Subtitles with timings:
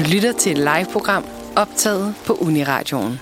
[0.00, 1.24] Du lytter til et live-program
[1.56, 3.18] optaget på Uniradioen.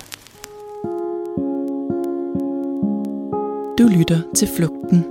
[3.79, 5.05] Du lytter til Flugten.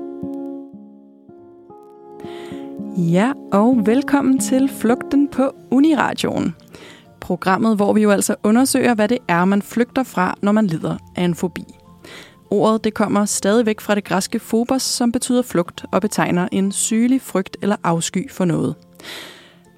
[2.97, 6.55] Ja, og velkommen til Flugten på Uniradioen.
[7.21, 10.97] Programmet, hvor vi jo altså undersøger, hvad det er, man flygter fra, når man lider
[11.15, 11.63] af en fobi.
[12.51, 17.21] Ordet det kommer stadigvæk fra det græske phobos, som betyder flugt og betegner en sygelig
[17.21, 18.75] frygt eller afsky for noget.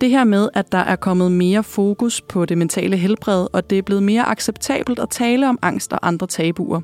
[0.01, 3.77] Det her med, at der er kommet mere fokus på det mentale helbred, og det
[3.77, 6.81] er blevet mere acceptabelt at tale om angst og andre tabuer.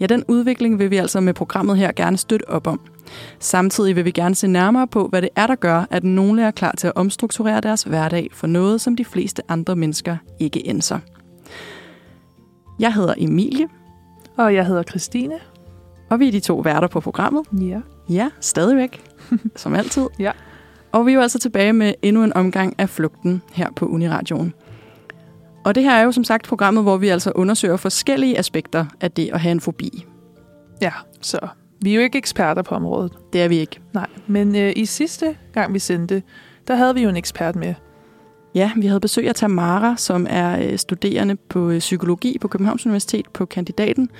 [0.00, 2.80] Ja, den udvikling vil vi altså med programmet her gerne støtte op om.
[3.40, 6.50] Samtidig vil vi gerne se nærmere på, hvad det er, der gør, at nogle er
[6.50, 10.98] klar til at omstrukturere deres hverdag for noget, som de fleste andre mennesker ikke ændrer.
[12.78, 13.68] Jeg hedder Emilie,
[14.36, 15.34] Og jeg hedder Christine.
[16.10, 17.42] og vi er de to værter på programmet.
[17.52, 17.80] Ja.
[18.08, 19.02] Ja, stadigvæk,
[19.56, 20.06] som altid.
[20.18, 20.30] Ja.
[20.92, 24.54] Og vi er jo altså tilbage med endnu en omgang af flugten her på Uniradioen.
[25.64, 29.10] Og det her er jo som sagt programmet, hvor vi altså undersøger forskellige aspekter af
[29.10, 30.06] det at have en fobi.
[30.82, 31.38] Ja, så
[31.80, 33.12] vi er jo ikke eksperter på området.
[33.32, 33.80] Det er vi ikke.
[33.94, 36.22] Nej, men øh, i sidste gang vi sendte,
[36.68, 37.74] der havde vi jo en ekspert med.
[38.54, 42.86] Ja, vi havde besøg af Tamara, som er øh, studerende på øh, psykologi på Københavns
[42.86, 44.10] Universitet på kandidaten.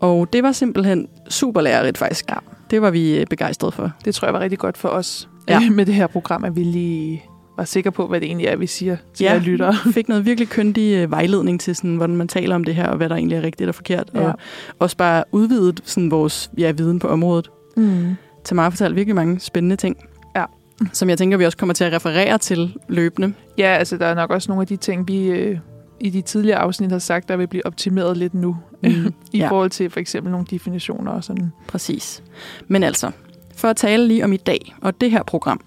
[0.00, 2.30] Og det var simpelthen super lærerigt faktisk.
[2.30, 2.36] Ja.
[2.70, 3.90] Det var vi øh, begejstrede for.
[4.04, 5.60] Det tror jeg var rigtig godt for os Ja.
[5.60, 5.70] ja.
[5.70, 7.22] med det her program, at vi lige
[7.56, 9.32] var sikre på, hvad det egentlig er, vi siger til Ja.
[9.32, 9.74] jer lyttere.
[9.94, 12.96] Fik noget virkelig køndig øh, vejledning til, sådan, hvordan man taler om det her, og
[12.96, 14.10] hvad der egentlig er rigtigt og forkert.
[14.14, 14.20] Ja.
[14.20, 14.34] Og
[14.78, 17.50] også bare udvidet sådan, vores ja, viden på området.
[17.76, 18.14] Mm.
[18.44, 19.96] Tamara fortalte virkelig mange spændende ting.
[20.36, 20.44] Ja.
[20.92, 23.32] Som jeg tænker, vi også kommer til at referere til løbende.
[23.58, 25.58] Ja, altså der er nok også nogle af de ting, vi øh,
[26.00, 28.56] i de tidligere afsnit har sagt, der vil blive optimeret lidt nu.
[28.82, 29.48] Mm, I ja.
[29.48, 31.52] forhold til for eksempel nogle definitioner og sådan.
[31.66, 32.22] Præcis.
[32.68, 33.10] Men altså,
[33.56, 35.60] for at tale lige om i dag og det her program,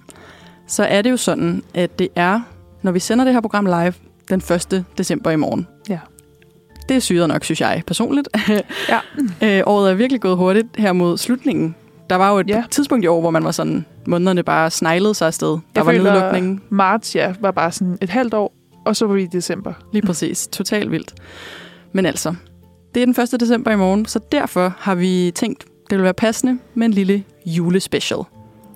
[0.67, 2.41] så er det jo sådan, at det er,
[2.81, 3.93] når vi sender det her program live
[4.29, 4.41] den
[4.73, 4.85] 1.
[4.97, 5.67] december i morgen.
[5.89, 5.99] Ja.
[6.89, 8.29] Det er syret nok, synes jeg personligt.
[8.89, 8.99] Ja.
[9.57, 11.75] øh, året er virkelig gået hurtigt her mod slutningen.
[12.09, 12.63] Der var jo et ja.
[12.71, 15.47] Tidspunkt i år, hvor man var sådan, månederne bare sneglede sig afsted.
[15.49, 16.61] Der Jeg var nedlukningen.
[16.69, 18.53] Marts, ja, var bare sådan et halvt år,
[18.85, 19.73] og så var vi i december.
[19.93, 20.47] Lige præcis.
[20.47, 21.13] Totalt vildt.
[21.91, 22.35] Men altså,
[22.95, 23.39] det er den 1.
[23.39, 27.23] december i morgen, så derfor har vi tænkt, det vil være passende med en lille
[27.45, 28.19] julespecial.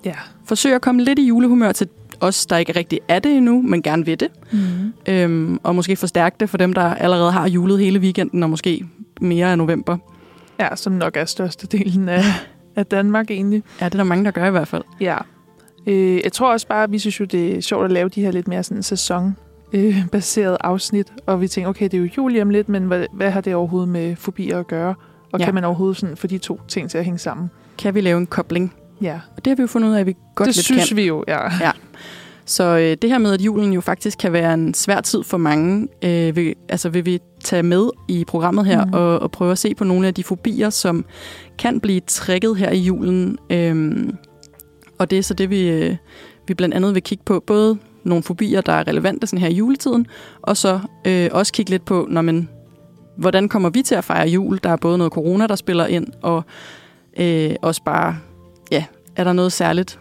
[0.04, 0.14] Ja.
[0.44, 1.88] Forsøg at komme lidt i julehumør til
[2.20, 4.28] os, der ikke rigtig er det endnu, men gerne vil det.
[4.52, 4.92] Mm.
[5.08, 8.84] Øhm, og måske forstærke det for dem, der allerede har julet hele weekenden, og måske
[9.20, 9.96] mere af november.
[10.60, 12.22] Ja, som nok er størstedelen af,
[12.76, 13.62] af Danmark egentlig.
[13.80, 14.82] Ja, det er der mange, der gør i hvert fald.
[15.00, 15.16] Ja.
[15.86, 18.22] Øh, jeg tror også bare, at vi synes jo, det er sjovt at lave de
[18.22, 19.36] her lidt mere sådan sæson
[19.72, 23.06] øh, baseret afsnit, og vi tænker, okay, det er jo jul om lidt, men hvad,
[23.12, 24.94] hvad har det overhovedet med fobier at gøre?
[25.32, 25.38] Og Ja.
[25.38, 25.44] ja.
[25.44, 27.50] kan man overhovedet sådan få de to ting til at hænge sammen?
[27.78, 28.74] Kan vi lave en kobling?
[29.00, 30.88] Ja, Og det har vi jo fundet ud af, at vi godt det lidt synes
[30.88, 30.96] kan.
[30.96, 31.40] vi jo, ja.
[32.44, 35.36] Så øh, det her med, at julen jo faktisk kan være en svær tid for
[35.36, 38.92] mange, øh, vil, altså vil vi tage med i programmet her mm.
[38.92, 41.04] Og, og prøve at se på nogle af de fobier, som
[41.58, 43.38] kan blive trækket her i julen.
[43.50, 44.16] Øhm,
[44.98, 45.96] og det er så det, vi, øh,
[46.46, 47.40] vi blandt andet vil kigge på.
[47.46, 50.06] Både nogle fobier, der er relevante sådan her i juletiden,
[50.42, 52.48] og så øh, også kigge lidt på, når man,
[53.16, 54.60] hvordan kommer vi til at fejre jul?
[54.62, 56.44] Der er både noget corona, der spiller ind, og
[57.20, 58.16] øh, også bare,
[58.70, 58.84] ja,
[59.16, 60.00] er der noget særligt?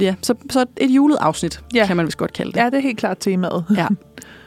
[0.00, 1.86] Ja, så, så et julet afsnit, ja.
[1.86, 2.60] Kan man vist godt kalde det.
[2.60, 3.64] Ja, det er helt klart temaet.
[3.76, 3.86] Ja.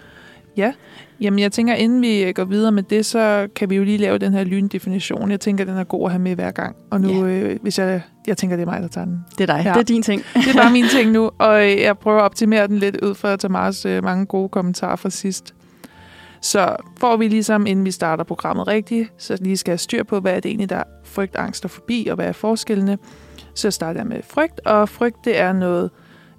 [0.63, 0.73] ja.
[1.21, 4.17] Jamen, jeg tænker, inden vi går videre med det, så kan vi jo lige lave
[4.17, 5.31] den her lyndefinition.
[5.31, 6.75] Jeg tænker, den er god at have med hver gang.
[6.91, 7.33] Og nu, Ja.
[7.33, 9.19] øh, hvis jeg, jeg tænker, det er mig, der tager den.
[9.37, 9.61] Det er dig.
[9.65, 9.73] Ja.
[9.73, 10.21] Det er din ting.
[10.45, 13.15] Det er bare mine ting nu, og øh, jeg prøver at optimere den lidt ud
[13.15, 15.53] fra Tamars øh, mange gode kommentarer fra sidst.
[16.41, 20.19] Så får vi ligesom, inden vi starter programmet rigtigt, så lige skal have styr på,
[20.19, 22.97] hvad er det egentlig, der er frygt, angst og forbi, og hvad er forskellene.
[23.53, 25.89] Så starter jeg med frygt, og frygt det er noget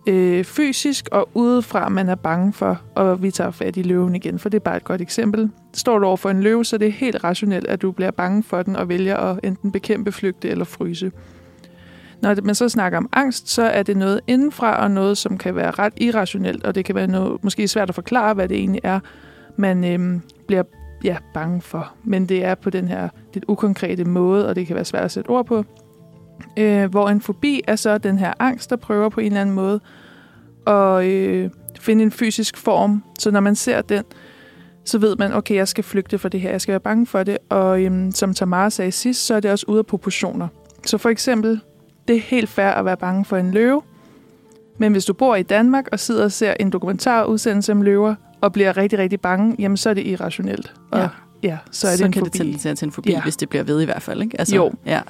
[0.06, 4.38] øh, fysisk og udefra, man er bange for, og vi tager fat i løven igen,
[4.38, 5.50] for det er bare et godt eksempel.
[5.74, 8.42] Står du over for en løve, så det er helt rationelt, at du bliver bange
[8.42, 11.12] for den og vælger at enten bekæmpe, flygte eller fryse.
[12.22, 15.54] Når man så snakker om angst, så er det noget indenfra, og noget, som kan
[15.54, 18.80] være ret irrationelt, og det kan være noget, måske svært at forklare, hvad det egentlig
[18.84, 19.00] er,
[19.56, 20.62] man øh, bliver
[21.04, 21.92] ja, bange for.
[22.04, 25.10] Men det er på den her lidt ukonkrete måde, og det kan være svært at
[25.10, 25.64] sætte ord på.
[26.56, 29.54] Øh, hvor en fobi er så den her angst, der prøver på en eller anden
[29.54, 29.80] måde
[30.66, 31.50] at øh,
[31.80, 33.02] finde en fysisk form.
[33.18, 34.04] Så når man ser den,
[34.84, 37.22] så ved man, okay, jeg skal flygte fra det her, jeg skal være bange for
[37.22, 37.38] det.
[37.48, 40.48] Og øhm, som Tamara sagde sidst, så er det også ude af proportioner.
[40.86, 41.60] Så for eksempel,
[42.08, 43.82] det er helt fair at være bange for en løve,
[44.78, 48.52] men hvis du bor i Danmark og sidder og ser en dokumentarudsendelse om løver, og
[48.52, 50.74] bliver rigtig, rigtig bange, jamen så er det irrationelt.
[50.90, 51.08] Og, Ja.
[51.42, 52.38] ja så er det så en kan fobi.
[52.38, 53.10] det tendere til en fobi.
[53.10, 53.22] Ja.
[53.22, 54.22] hvis det bliver ved i hvert fald.
[54.22, 54.38] Ikke?
[54.40, 54.72] Altså, Jo.
[54.86, 55.00] Ja.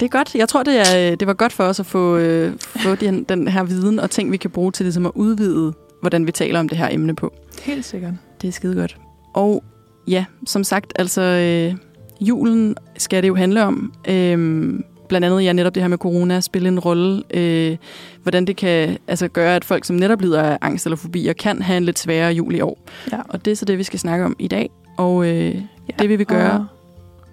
[0.00, 0.34] Det er godt.
[0.34, 3.48] Jeg tror, det, er, det var godt for os at få, øh, få den, den
[3.48, 6.68] her viden og ting, vi kan bruge til ligesom at udvide hvordan vi taler om
[6.68, 7.32] det her emne på.
[7.62, 8.12] Helt sikkert.
[8.42, 8.96] Det er skide godt.
[9.34, 9.64] Og
[10.08, 11.74] ja, som sagt, altså øh,
[12.20, 13.92] julen skal det jo handle om.
[14.08, 17.22] Øh, blandt andet ja, netop det her med corona spille en rolle.
[17.34, 17.76] Øh,
[18.22, 21.62] hvordan det kan altså, gøre, at folk, som netop lider af angst eller fobier, kan
[21.62, 22.78] have en lidt sværere jul i år.
[23.12, 23.18] Ja.
[23.28, 24.70] Og det er så det, vi skal snakke om i dag.
[24.96, 26.68] Og øh, ja, det vil vi gøre.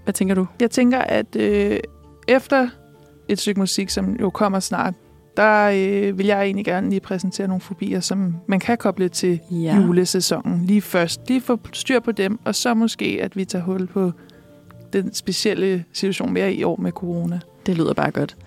[0.04, 0.46] Hvad tænker du?
[0.60, 1.80] jeg tænker, at øh,
[2.28, 2.68] efter
[3.30, 4.94] et stykke musik, som jo kommer snart,
[5.38, 9.40] der øh, vil jeg egentlig gerne lige præsentere nogle fobier, som man kan koble til
[9.52, 9.76] Ja.
[9.76, 11.22] julesæsonen lige først.
[11.28, 14.12] Lige få styr på dem, og så måske, at vi tager hul på
[14.94, 17.40] den specielle situation, vi er i år med corona.
[17.66, 18.38] Det lyder bare godt.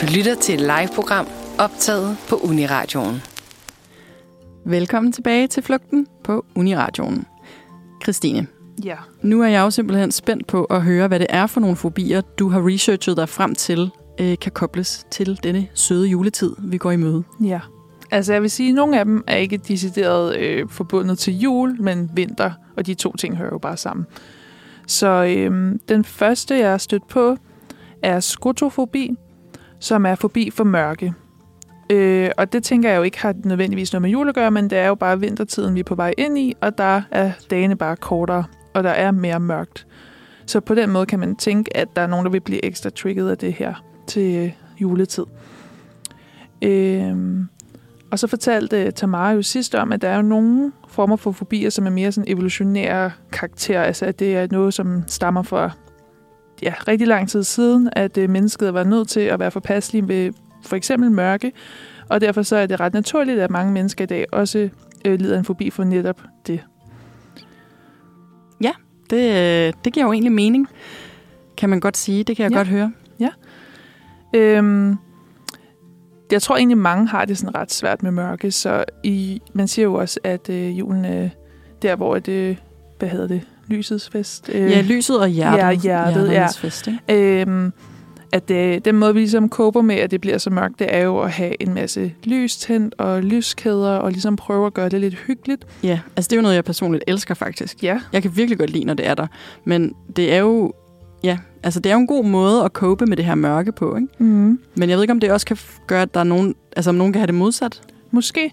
[0.00, 1.26] Du lytter til et live-program
[1.58, 3.16] optaget på Uniradioen.
[4.66, 7.24] Velkommen tilbage til Flugten på Uniradioen.
[8.02, 8.46] Christine,
[8.84, 8.96] Ja.
[9.22, 12.20] nu er jeg jo simpelthen spændt på at høre, hvad det er for nogle fobier,
[12.20, 13.90] du har researchet dig frem til,
[14.20, 17.22] øh, kan kobles til denne søde juletid, vi går i møde.
[17.44, 17.60] Ja.
[18.10, 21.82] Altså jeg vil sige, at nogle af dem er ikke decideret øh, forbundet til jul,
[21.82, 24.06] men vinter, og de to ting hører jo bare sammen.
[24.86, 27.36] Så øh, den første, jeg har stødt på,
[28.02, 29.10] er skotofobi,
[29.78, 31.14] som er fobi for mørke.
[31.90, 34.70] Øh, og det tænker jeg jo ikke har nødvendigvis noget med jul at gøre, men
[34.70, 37.76] det er jo bare vintertiden, vi er på vej ind i, og der er dagene
[37.76, 38.44] bare kortere,
[38.74, 39.86] og der er mere mørkt.
[40.46, 42.90] Så på den måde kan man tænke, at der er nogen, der vil blive ekstra
[42.90, 45.24] trigget af det her til øh, juletid.
[46.62, 47.48] Øhm,
[48.10, 51.32] og så fortalte øh, Tamara jo sidst om, at der er jo nogle former for
[51.32, 53.82] fobier, som er mere sådan evolutionære karakter.
[53.82, 55.70] Altså at det er noget, som stammer fra
[56.62, 60.32] ja, rigtig lang tid siden, at øh, mennesket var nødt til at være forpasselige ved
[60.64, 61.52] for eksempel mørke.
[62.08, 64.68] Og derfor så er det ret naturligt, at mange mennesker i dag også
[65.04, 66.60] øh, lider af en fobi for netop det.
[69.10, 69.16] Det,
[69.68, 70.68] øh, det giver jo egentlig mening,
[71.56, 72.24] kan man godt sige.
[72.24, 72.56] Det kan jeg Ja.
[72.56, 72.92] godt høre.
[74.34, 74.96] Øhm,
[76.32, 79.84] jeg tror egentlig, mange har det sådan ret svært med mørke, så i, man siger
[79.84, 81.28] jo også, at øh, julen er
[81.82, 82.56] der, hvor det,
[82.98, 84.50] hvad hedder det, lysets fest.
[84.52, 85.58] Øh, Ja, lyset og hjertet.
[85.58, 86.46] Ja, hjertet, ja.
[86.46, 87.40] Fest, ikke?
[87.42, 87.72] Øhm,
[88.32, 90.98] at det, den måde, vi ligesom koper med, at det bliver så mørkt, det er
[91.02, 95.00] jo at have en masse lys tændt og lyskæder, og ligesom prøve at gøre det
[95.00, 95.66] lidt hyggeligt.
[95.82, 97.82] Ja, altså det er jo noget, jeg personligt elsker faktisk.
[97.82, 99.26] Ja, Jeg kan virkelig godt lide, når det er der.
[99.64, 100.72] Men det er jo,
[101.24, 103.96] ja, altså det er jo en god måde at cope med det her mørke på,
[103.96, 104.08] ikke?
[104.18, 104.60] mm.
[104.76, 105.56] Men jeg ved ikke, om det også kan
[105.86, 107.80] gøre, at der er nogen, altså om nogen kan have det modsat.
[108.10, 108.52] måske.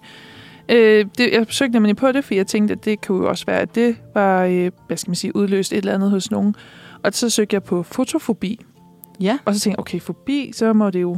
[0.69, 3.45] Øh, det, jeg søgte nemlig på det, for jeg tænkte, at det kunne jo også
[3.45, 6.56] være, at det var, øh, hvad skal man sige, udløst et eller andet hos nogen.
[7.03, 8.65] Og så søgte jeg på fotofobi,
[9.22, 9.38] Ja.
[9.46, 11.18] og så tænkte jeg, okay, fobi, så må det jo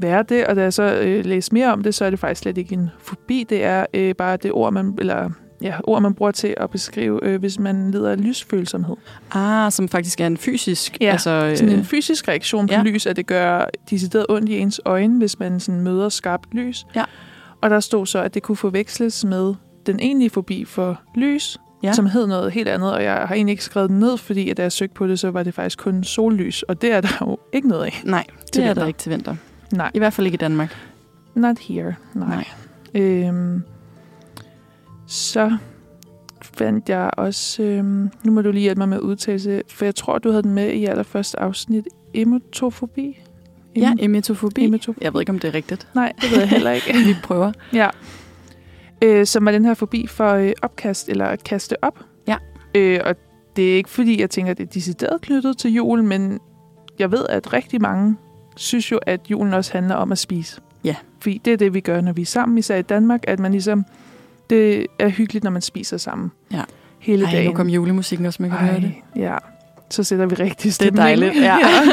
[0.00, 0.46] være det.
[0.46, 2.72] Og da jeg så øh, læste mere om det, så er det faktisk slet ikke
[2.74, 3.46] en fobi.
[3.48, 5.30] Det er øh, bare det ord, man, eller,
[5.62, 8.96] ja, ord, man bruger til at beskrive, øh, hvis man lider af lysfølsomhed.
[9.32, 11.52] Ah, som faktisk er en fysisk, Ja, altså...
[11.56, 12.82] Sådan en Øh, fysisk reaktion på ja.
[12.82, 16.86] lys, at det gør decideret ondt i ens øjne, hvis man sådan møder skarpt lys.
[16.96, 17.04] Ja.
[17.60, 19.54] Og der stod så, at det kunne forveksles med
[19.86, 21.92] den egentlige fobi for lys, Ja.
[21.92, 24.56] som hed noget helt andet, og jeg har egentlig ikke skrevet den ned, fordi at
[24.56, 27.08] da jeg søgte på det, så var det faktisk kun sollys, og det er der
[27.20, 28.02] jo ikke noget af.
[28.04, 29.36] nej, det til er der ikke til vinter.
[29.72, 30.76] Nej, I hvert fald ikke i Danmark.
[31.34, 31.94] not here.
[32.14, 32.28] Nej.
[32.28, 32.44] Nej.
[32.94, 33.02] nej.
[33.02, 33.62] Øhm,
[35.06, 35.56] så
[36.42, 40.18] fandt jeg også, øhm, nu må du lige hjælpe mig med udtalelse, for jeg tror,
[40.18, 41.84] du havde den med i allerførste afsnit,
[42.14, 43.18] emotofobi.
[43.76, 44.64] Ja, emetofobi.
[44.64, 45.04] Emetofobi.
[45.04, 45.88] Jeg ved ikke, om det er rigtigt.
[45.94, 46.92] Nej, det ved jeg heller ikke.
[47.08, 47.52] Vi prøver.
[47.72, 47.88] ja.
[49.04, 51.98] Øh, som er den her fobi for øh, opkast, eller at kaste op.
[52.28, 52.36] Ja.
[52.74, 53.14] Øh, og
[53.56, 56.38] det er ikke fordi, jeg tænker, at det er decideret knyttet til julen, men
[56.98, 58.16] jeg ved, at rigtig mange
[58.56, 60.60] synes jo, at julen også handler om at spise.
[60.84, 60.94] Ja.
[61.20, 63.52] Fordi det er det, vi gør, når vi er sammen, især i Danmark, at man
[63.52, 63.84] ligesom,
[64.50, 66.30] det er hyggeligt, når man spiser sammen.
[66.52, 66.62] Ja.
[66.98, 67.50] Hele Ej, dagen.
[67.50, 68.94] nu kom julemusikken også, man kan høre det.
[69.16, 69.36] ja.
[69.90, 70.96] Så sætter vi rigtig Det er stemning.
[70.96, 71.42] dejligt, ja.
[71.66, 71.92] ja,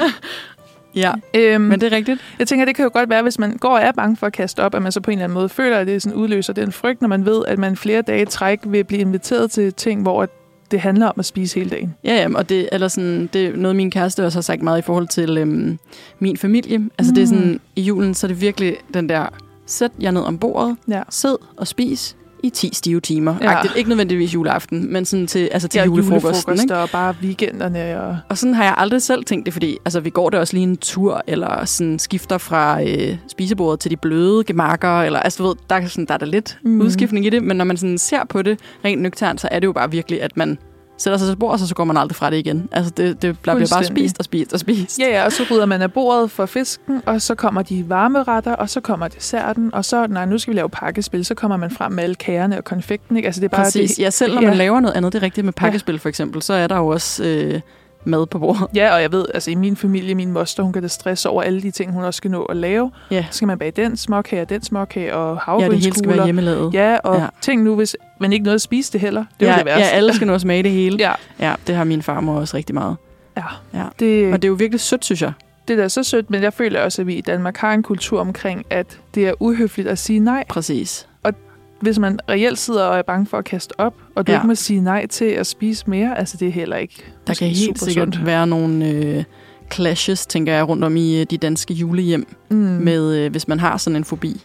[1.33, 2.21] Øhm, men det er rigtigt.
[2.39, 4.33] Jeg tænker, det kan jo godt være, hvis man går og er bange for at
[4.33, 6.53] kaste op, at man så på en eller anden måde føler, at det sådan udløser
[6.53, 10.01] den frygt, når man ved, at man flere dage træk vil blive inviteret til ting,
[10.01, 10.29] hvor
[10.71, 11.95] det handler om at spise hele dagen.
[12.03, 14.79] Ja, ja, og det, eller sådan, det er noget, min kæreste også har sagt meget
[14.79, 15.79] i forhold til øhm,
[16.19, 16.89] min familie.
[16.97, 17.15] Altså mm.
[17.15, 19.25] det er sådan, i julen, så er det virkelig den der,
[19.65, 21.01] sæt jer ned om bordet, Ja.
[21.09, 23.35] sid og spis i 10 stive timer.
[23.41, 23.51] Ja.
[23.51, 23.61] Ja.
[23.75, 26.59] Ikke nødvendigvis juleaften, men sådan til, altså til julefrokosten.
[26.61, 26.77] Ikke?
[26.77, 28.01] og bare weekenderne.
[28.01, 28.17] Og...
[28.29, 30.63] Og sådan har jeg aldrig selv tænkt det, fordi altså, vi går der også lige
[30.63, 35.47] en tur, eller sådan skifter fra øh, spisebordet til de bløde gemakker, eller altså du
[35.47, 36.81] ved, der er, sådan, der er der lidt mm.
[36.81, 39.67] udskiftning i det, men når man sådan ser på det rent nøgternt, så er det
[39.67, 40.57] jo bare virkelig, at man
[40.97, 42.69] sætter sig til bordet, og så går man aldrig fra det igen.
[42.71, 44.99] Altså det, det bliver bare spist og spist og spist.
[44.99, 48.23] Ja, ja, og så rydder man af bordet for fisken, og så kommer de varme
[48.23, 51.57] retter, og så kommer desserten, og så, nej, nu skal vi lave pakkespil, så kommer
[51.57, 53.25] man frem med alle kagerne og konfekten, ikke?
[53.25, 53.91] Altså det er bare Præcis.
[53.91, 54.47] det, Ja, selv når ja.
[54.47, 56.87] man laver noget andet, det er rigtigt med pakkespil for eksempel, så er der jo
[56.87, 57.61] også øh,
[58.05, 58.67] mad på bordet.
[58.75, 61.43] Ja, og jeg ved, altså i min familie, min moster, hun kan da stresse over
[61.43, 62.91] alle de ting, hun også skal nå at lave.
[63.11, 65.81] Ja, Så skal man bage den småkage og den småkage og ja det hele skal
[65.81, 66.15] havgrynskugler.
[66.15, 66.73] være hjemmelavet.
[66.73, 67.27] Ja, og Ja.
[67.41, 69.25] tænk nu, hvis man ikke nåede at spise det heller.
[69.39, 69.83] Det er ja, jo det værste.
[69.85, 70.97] ja, alle skal nå at smage det hele.
[71.05, 72.95] Ja, Ja, det har min farmor også rigtig meget.
[73.37, 73.43] ja.
[73.73, 73.83] Ja.
[73.99, 75.31] Det, Og det er jo virkelig sødt, synes jeg.
[75.67, 77.83] det er da så sødt, men jeg føler også, at vi i Danmark har en
[77.83, 80.43] kultur omkring, at det er uhøfligt at sige nej.
[80.49, 81.07] Præcis.
[81.81, 84.37] Hvis man reelt sidder og er bange for at kaste op, og du Ja.
[84.37, 87.47] ikke må sige nej til at spise mere, altså det er heller ikke Der kan
[87.47, 88.25] helt sikkert sundt.
[88.25, 89.23] være nogle øh,
[89.73, 92.57] clashes, tænker jeg, rundt om i øh, de danske julehjem, Mm.
[92.57, 94.41] med, øh, hvis man har sådan en fobi.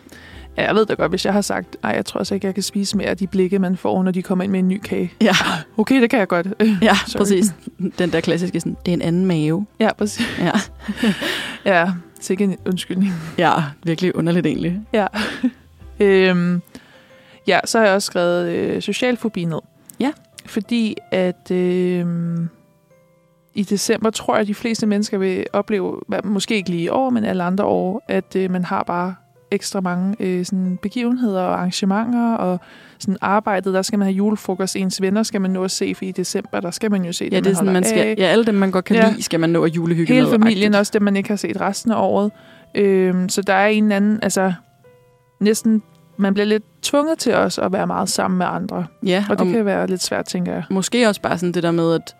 [0.56, 2.54] Ja, jeg ved da godt, hvis jeg har sagt, nej, jeg tror altså ikke, jeg
[2.54, 4.80] kan spise mere af de blikke, man får, når de kommer ind med en ny
[4.84, 5.12] kage.
[5.22, 5.32] Ja,
[5.78, 6.46] Okay, det kan jeg godt.
[6.82, 7.54] ja præcis.
[7.98, 9.66] Den der klassiske, sådan, det er en anden mave.
[9.80, 10.26] ja, præcis.
[10.38, 10.52] Ja,
[11.76, 13.12] Ja, sikkert en undskyldning.
[13.38, 13.52] ja
[13.84, 14.80] virkelig underligt egentlig.
[14.92, 15.06] Ja.
[16.00, 16.62] øhm,
[17.50, 19.58] ja, så har jeg også skrevet øh, social fobi ned.
[20.00, 20.12] Ja.
[20.46, 22.06] Fordi at øh,
[23.54, 27.10] i december tror jeg, at de fleste mennesker vil opleve, måske ikke lige i år,
[27.10, 29.14] men alle andre år, at øh, man har bare
[29.52, 32.60] ekstra mange øh, sådan begivenheder og arrangementer og
[32.98, 33.74] sådan arbejdet.
[33.74, 34.76] Der skal man have julefrokost.
[34.76, 37.24] Ens venner skal man nå at se, for i december, der skal man jo se
[37.24, 38.14] Ja, dem, det er sådan, man skal, af.
[38.18, 39.10] ja, alle dem, man godt kan Ja.
[39.10, 40.32] lide, skal man nå at julehygge Hele med.
[40.32, 40.76] familien, agtigt.
[40.76, 42.30] også dem, man ikke har set resten af året.
[42.74, 44.52] Øhm, så der er en anden, altså
[45.40, 45.82] næsten,
[46.20, 48.86] man bliver lidt tvunget til også at være meget sammen med andre.
[49.06, 50.62] Ja, Og det og kan være lidt svært, tænker jeg.
[50.70, 52.16] måske også bare sådan det der med, at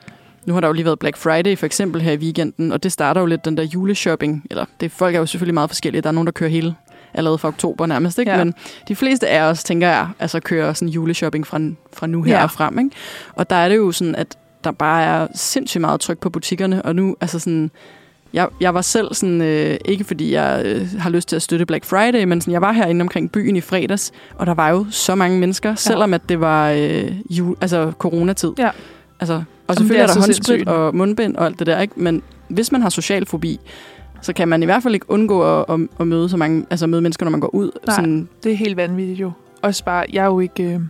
[0.46, 2.92] nu har der jo lige været Black Friday for eksempel her i weekenden, og det
[2.92, 4.44] starter jo lidt den der juleshopping.
[4.50, 6.02] Eller det folk er jo selvfølgelig meget forskellige.
[6.02, 6.74] Der er nogen, der kører hele
[7.14, 8.30] allerede fra oktober nærmest, ikke?
[8.32, 8.44] Ja.
[8.44, 8.54] Men
[8.88, 11.58] de fleste af os, tænker jeg, altså kører sådan juleshopping fra,
[11.92, 12.42] fra nu her Ja.
[12.42, 12.90] og frem, ikke?
[13.34, 16.82] Og der er det jo sådan, at der bare er sindssygt meget tryk på butikkerne,
[16.82, 17.70] og nu, altså sådan,
[18.32, 21.66] jeg, jeg var selv sådan, øh, ikke fordi jeg øh, har lyst til at støtte
[21.66, 24.86] Black Friday, men sådan, jeg var herinde omkring byen i fredags, og der var jo
[24.90, 28.52] så mange mennesker, selvom at det var øh, jul, altså coronatid.
[28.58, 28.70] Ja.
[29.20, 31.80] Altså, og Jamen, selvfølgelig det er er der håndsprit og mundbind og alt det der,
[31.80, 31.94] ikke?
[31.96, 33.60] Men hvis man har social fobi,
[34.22, 36.86] så kan man i hvert fald ikke undgå at, at, at møde så mange, altså
[36.86, 37.70] møde mennesker, når man går ud.
[37.86, 37.96] Nej.
[37.96, 39.30] Sådan, Det er helt vanvittigt jo.
[39.62, 40.62] Også bare, jeg er jo ikke...
[40.62, 40.80] Øh,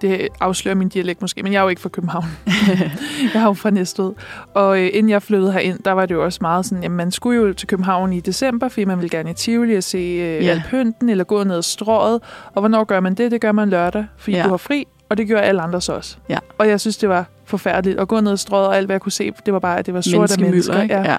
[0.00, 2.24] det afslører min dialekt måske, men jeg er jo ikke fra København.
[3.34, 4.12] jeg er jo fra Næstved.
[4.54, 7.10] Og øh, inden jeg flyttede herind, der var det jo også meget sådan, jamen man
[7.10, 10.44] skulle jo til København i december, fordi man ville gerne i Tivoli og se øh,
[10.44, 10.50] Ja.
[10.50, 12.20] alpynten, eller gå ned ad strået.
[12.54, 13.30] Og hvornår gør man det?
[13.30, 14.42] Det gør man lørdag, fordi Ja.
[14.44, 16.16] du har fri, og det gjorde alle andre så også.
[16.28, 16.38] Ja.
[16.58, 19.00] Og jeg synes, det var forfærdeligt at gå ned ad strået, og alt hvad jeg
[19.00, 20.82] kunne se, det var bare, at det var sorte menneskemylder, mennesker.
[20.82, 20.94] ikke?
[21.10, 21.16] Ja.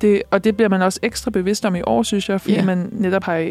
[0.00, 2.64] Det, og det bliver man også ekstra bevidst om i år, synes jeg, fordi Ja.
[2.64, 3.50] man netop har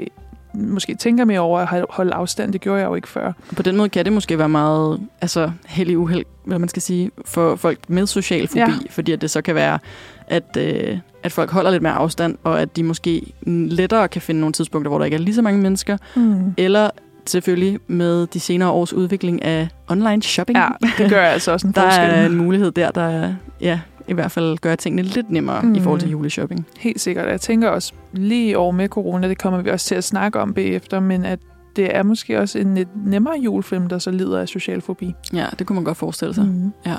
[0.54, 2.54] måske tænker mere over at holde afstand.
[2.54, 3.32] Det gjorde jeg jo ikke før.
[3.56, 7.12] På den måde kan det måske være meget altså, heldig uheld, hvad man skal sige,
[7.26, 8.68] for folk med social fobi, ja.
[8.90, 9.80] Fordi at det så kan være,
[10.28, 14.42] at, øh, at folk holder lidt mere afstand, og at de måske lettere kan finde
[14.42, 16.54] nogle tidspunkter, hvor der ikke er lige så mange mennesker, Mm.
[16.58, 16.90] eller
[17.26, 20.58] selvfølgelig med de senere års udvikling af online shopping.
[20.58, 22.10] Ja, det gør altså også en der forskel.
[22.10, 23.80] er en mulighed der, der ja,
[24.10, 25.74] i hvert fald gør tingene lidt nemmere mm.
[25.76, 25.84] i Mm.
[25.84, 26.68] forhold til juleshopping.
[26.80, 27.28] Helt sikkert.
[27.30, 30.54] Jeg tænker også lige år med corona, det kommer vi også til at snakke om
[30.54, 31.40] bagefter, men at
[31.76, 35.14] det er måske også en lidt nemmere julefilm, der så lider af social fobi.
[35.34, 36.46] Ja, det kunne man godt forestille sig.
[36.46, 36.52] Mm.
[36.52, 36.72] Mm.
[36.86, 36.96] Ja.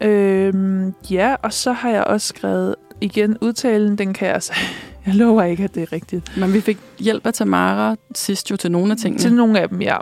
[0.00, 4.52] Øhm, ja, og så har jeg også skrevet igen udtalen, den kan jeg altså...
[5.06, 6.36] Jeg lover ikke, at det er rigtigt.
[6.38, 9.18] Men vi fik hjælp af Tamara sidst jo til nogle af tingene.
[9.22, 9.96] Til nogle af dem, ja.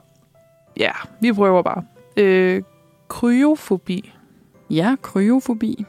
[0.77, 1.83] Ja, vi prøver bare.
[2.17, 2.63] Øh,
[3.09, 4.13] kryofobi.
[4.71, 5.85] Ja, kryofobi.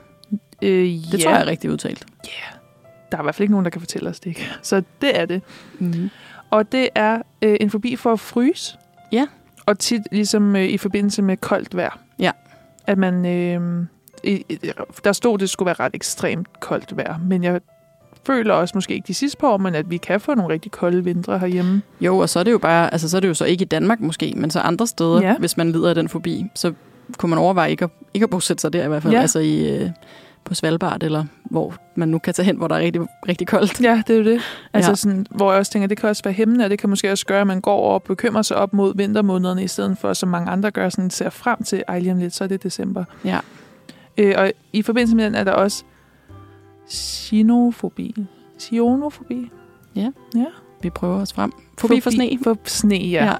[0.61, 1.17] Øh, Det ja.
[1.23, 2.05] tror jeg er rigtigt udtalt.
[3.11, 4.47] Der er i hvert fald ikke nogen, der kan fortælle os det ikke.
[4.61, 5.41] Så det er det.
[5.79, 6.09] Mm.
[6.49, 8.77] Og det er øh, en fobi for at fryse.
[9.11, 9.27] Ja.
[9.65, 11.99] Og tit ligesom øh, i forbindelse med koldt vejr.
[12.19, 12.31] Ja.
[12.87, 13.25] At man...
[13.25, 13.85] Øh,
[14.23, 14.71] i, i-
[15.03, 17.17] der stod, det skulle være ret ekstremt koldt vejr.
[17.17, 17.61] Men jeg
[18.25, 20.71] føler også, måske ikke de sidste par år, men at vi kan få nogle rigtig
[20.71, 21.81] kolde vintre herhjemme.
[22.01, 23.65] Jo, og så er det jo bare, altså så er det jo så ikke i
[23.65, 25.27] Danmark måske, men så andre steder, ja.
[25.27, 25.37] Ja.
[25.37, 26.73] hvis man lider af den fobi, så
[27.17, 29.17] kunne man overveje ikke at, ikke at bosætte sig der i hvert fald, ja.
[29.17, 29.21] Ja.
[29.21, 29.89] altså i, øh,
[30.43, 33.81] på Svalbard, eller hvor man nu kan tage hen, hvor der er rigtig, rigtig koldt.
[33.81, 34.41] Ja, det er jo det.
[34.73, 34.91] Altså Ja.
[34.91, 34.95] ja.
[34.95, 37.25] sådan, hvor jeg også tænker, det kan også være hæmmende, og det kan måske også
[37.25, 40.29] gøre, at man går over og bekymrer sig op mod vintermånederne, i stedet for, som
[40.29, 43.03] mange andre gør, sådan ser frem til, ej lige om lidt, så er det december.
[43.25, 43.39] Ja.
[44.17, 45.83] Øh, og i forbindelse med den er der også
[46.91, 48.15] xenofobi.
[48.61, 49.51] Xenofobi?
[50.81, 51.51] Vi prøver os frem.
[51.77, 52.39] Fobi, for sne.
[52.43, 53.25] For sne, ja.
[53.25, 53.33] Ja.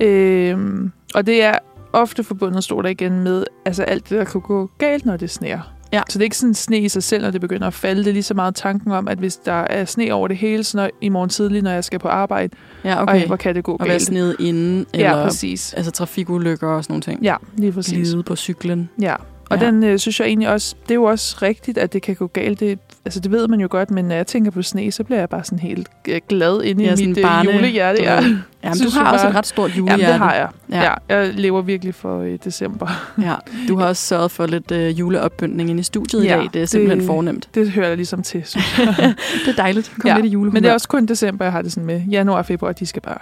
[0.00, 0.06] ja.
[0.06, 1.58] Øhm, og det er
[1.96, 5.30] ofte forbundet, står der igen, med altså alt det, der kan gå galt, når det
[5.30, 5.72] sneer.
[5.92, 6.02] Ja.
[6.08, 8.00] Så det er ikke sådan sne i sig selv, når det begynder at falde.
[8.04, 10.64] Det er lige så meget tanken om, at hvis der er sne over det hele,
[10.64, 13.20] så når, i morgen tidlig, når jeg skal på arbejde, Ja, okay.
[13.20, 14.02] ej, hvor kan det gå og være galt.
[14.02, 15.74] snedet inden, eller Ja, præcis.
[15.74, 17.22] altså trafikulykker og sådan nogle ting.
[17.22, 18.08] Ja, lige præcis.
[18.08, 18.88] Glide på cyklen.
[19.00, 19.14] Ja.
[19.50, 19.66] Og Ja.
[19.66, 22.26] den øh, synes jeg egentlig også, det er jo også rigtigt, at det kan gå
[22.26, 22.60] galt.
[22.60, 25.18] Det, altså det ved man jo godt, men når jeg tænker på sne, så bliver
[25.18, 28.02] jeg bare sådan helt øh, glad inde Ja, i mit øh, barne- julehjerte.
[28.02, 28.14] Ja.
[28.64, 30.12] Jamen, du har jeg også bare- et ret stort Jamen, julehjerte.
[30.12, 30.48] det har jeg.
[30.70, 30.82] Ja.
[30.82, 31.16] Ja.
[31.18, 32.88] Jeg lever virkelig for øh, december.
[33.22, 33.34] Ja.
[33.68, 36.48] Du har også sørget for lidt øh, juleopbyndning ind i studiet i Ja, dag.
[36.54, 37.48] Det er simpelthen det- fornemt.
[37.54, 38.42] Det hører jeg ligesom til.
[38.44, 38.86] synes jeg.
[39.46, 39.92] Det er dejligt.
[40.00, 40.52] Kom Ja, lidt i julehumør.
[40.52, 42.00] Men det er også kun december, jeg har det sådan med.
[42.10, 43.18] Januar og februar, de skal bare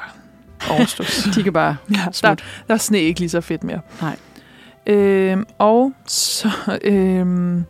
[0.71, 1.29] overstås.
[1.35, 2.45] De kan bare ja, der, smut.
[2.69, 3.81] der er sne ikke lige så fedt mere.
[4.03, 4.17] Nej.
[4.87, 6.49] Øhm, og så...
[6.83, 7.65] Øhm,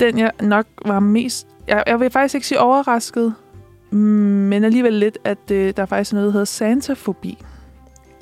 [0.00, 1.46] den, jeg nok var mest...
[1.68, 3.34] Jeg, jeg vil faktisk ikke sige overrasket,
[3.90, 7.38] men alligevel lidt, at øh, der er faktisk noget, der hedder Santa-fobi.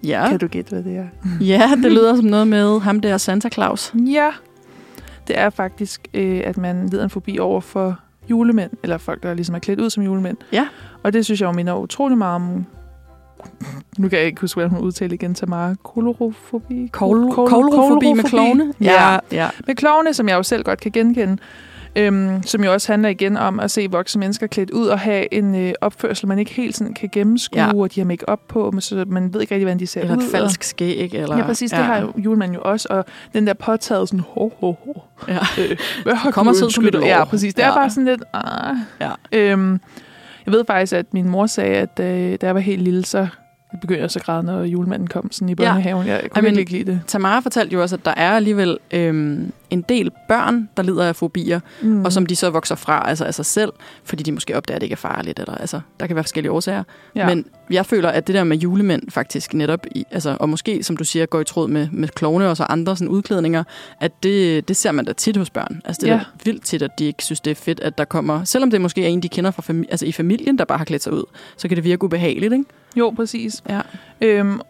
[0.05, 0.29] Ja.
[0.29, 1.07] Kan du gætte, hvad det er?
[1.55, 3.95] ja, det lyder som noget med ham der Santa Claus.
[3.95, 4.31] Ja,
[5.29, 7.99] det er faktisk, øh, at man lider en fobi over for
[8.31, 10.37] julemænd, eller folk, der ligesom er klædt ud som julemænd.
[10.53, 10.69] Ja.
[11.03, 12.67] Og det synes jeg jo minder utrolig meget om...
[13.99, 15.75] Nu kan jeg ikke huske, hvordan hun udtaler igen, Tamara.
[15.83, 16.91] Kolorofobi?
[16.97, 18.75] Kol- Kol- Kolorofobi med klovne.
[18.81, 19.19] Ja.
[19.33, 19.49] ja.
[19.67, 21.37] Med klovne, som jeg jo selv godt kan genkende.
[21.97, 25.35] Øhm, som jo også handler igen om at se voksne mennesker klædt ud og have
[25.35, 27.67] en øh, opførsel, man ikke helt sådan kan gennemskue, Ja.
[27.67, 27.75] ja.
[27.75, 30.01] og de har make op på, men så man ved ikke rigtig, hvordan de ser
[30.01, 30.23] Eller ud.
[30.23, 31.15] et falsk skæg.
[31.15, 31.71] Eller, ja, præcis.
[31.71, 32.89] Det har julemanden jo også.
[32.91, 34.93] Og den der påtaget sådan, ho, ho, ho.
[35.29, 35.39] Ja.
[35.59, 36.95] Øh, hvad har Kommer du ønsket.
[37.03, 37.55] Ja, præcis.
[37.55, 37.75] Det er Ja.
[37.75, 38.23] bare sådan lidt...
[38.33, 38.77] Ah.
[39.01, 39.11] Ja.
[39.33, 39.81] Øhm,
[40.47, 43.27] jeg ved faktisk, at min mor sagde, at øh, da jeg var helt lille, så
[43.81, 46.07] begyndte jeg så at græde, når julemanden kom sådan i børnehaven.
[46.07, 47.01] Jeg kunne virkelig ikke lide det.
[47.07, 51.17] Tamara fortalte jo også, at der er alligevel øhm, en del børn, der lider af
[51.17, 52.05] fobier, Mm.
[52.05, 53.73] og som de så vokser fra altså af sig selv,
[54.05, 55.39] fordi de måske opdager, at det ikke er farligt.
[55.39, 56.83] Eller, altså, der kan være forskellige årsager.
[57.17, 57.27] ja.
[57.27, 60.97] Men jeg føler, at det der med julemænd faktisk netop, i, altså, og måske, som
[60.97, 63.65] du siger, går i tråd med, med klovne og så andre sådan, udklædninger,
[64.01, 65.81] at det, det ser man da tit hos børn.
[65.85, 66.19] Altså, det er Ja.
[66.19, 68.81] da vildt tit, at de ikke synes, det er fedt, at der kommer, selvom det
[68.81, 71.13] måske er en, de kender fra fami- altså, i familien, der bare har klædt sig
[71.13, 71.25] ud,
[71.57, 72.65] så kan det virke ubehageligt, ikke?
[72.97, 73.63] Jo, præcis.
[73.69, 73.81] Ja.
[74.21, 74.61] Øhm,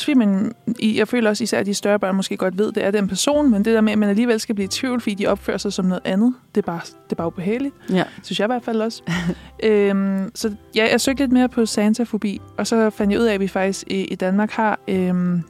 [0.00, 2.74] fordi man, i- jeg føler også især, at de større børn måske godt ved, at
[2.74, 5.00] det er den person, men det der med, at man alligevel skal blive i tvivl,
[5.00, 7.74] fordi de opfører sig som noget andet, det er bare, det er bare ubehageligt.
[7.90, 8.04] Ja.
[8.22, 9.02] Synes jeg i hvert fald også.
[9.64, 13.34] øhm, så ja, jeg søgte lidt mere på Santa-fobi, og så fandt jeg ud af,
[13.34, 15.42] at vi faktisk i, i Danmark har øhm,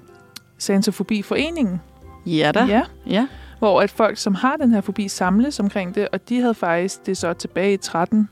[0.58, 1.80] Santa-fobi-foreningen.
[2.26, 2.64] Ja da.
[2.64, 3.26] Ja, ja.
[3.58, 7.06] hvor at folk, som har den her fobi, samles omkring det, og de havde faktisk
[7.06, 8.28] det så tilbage i 13.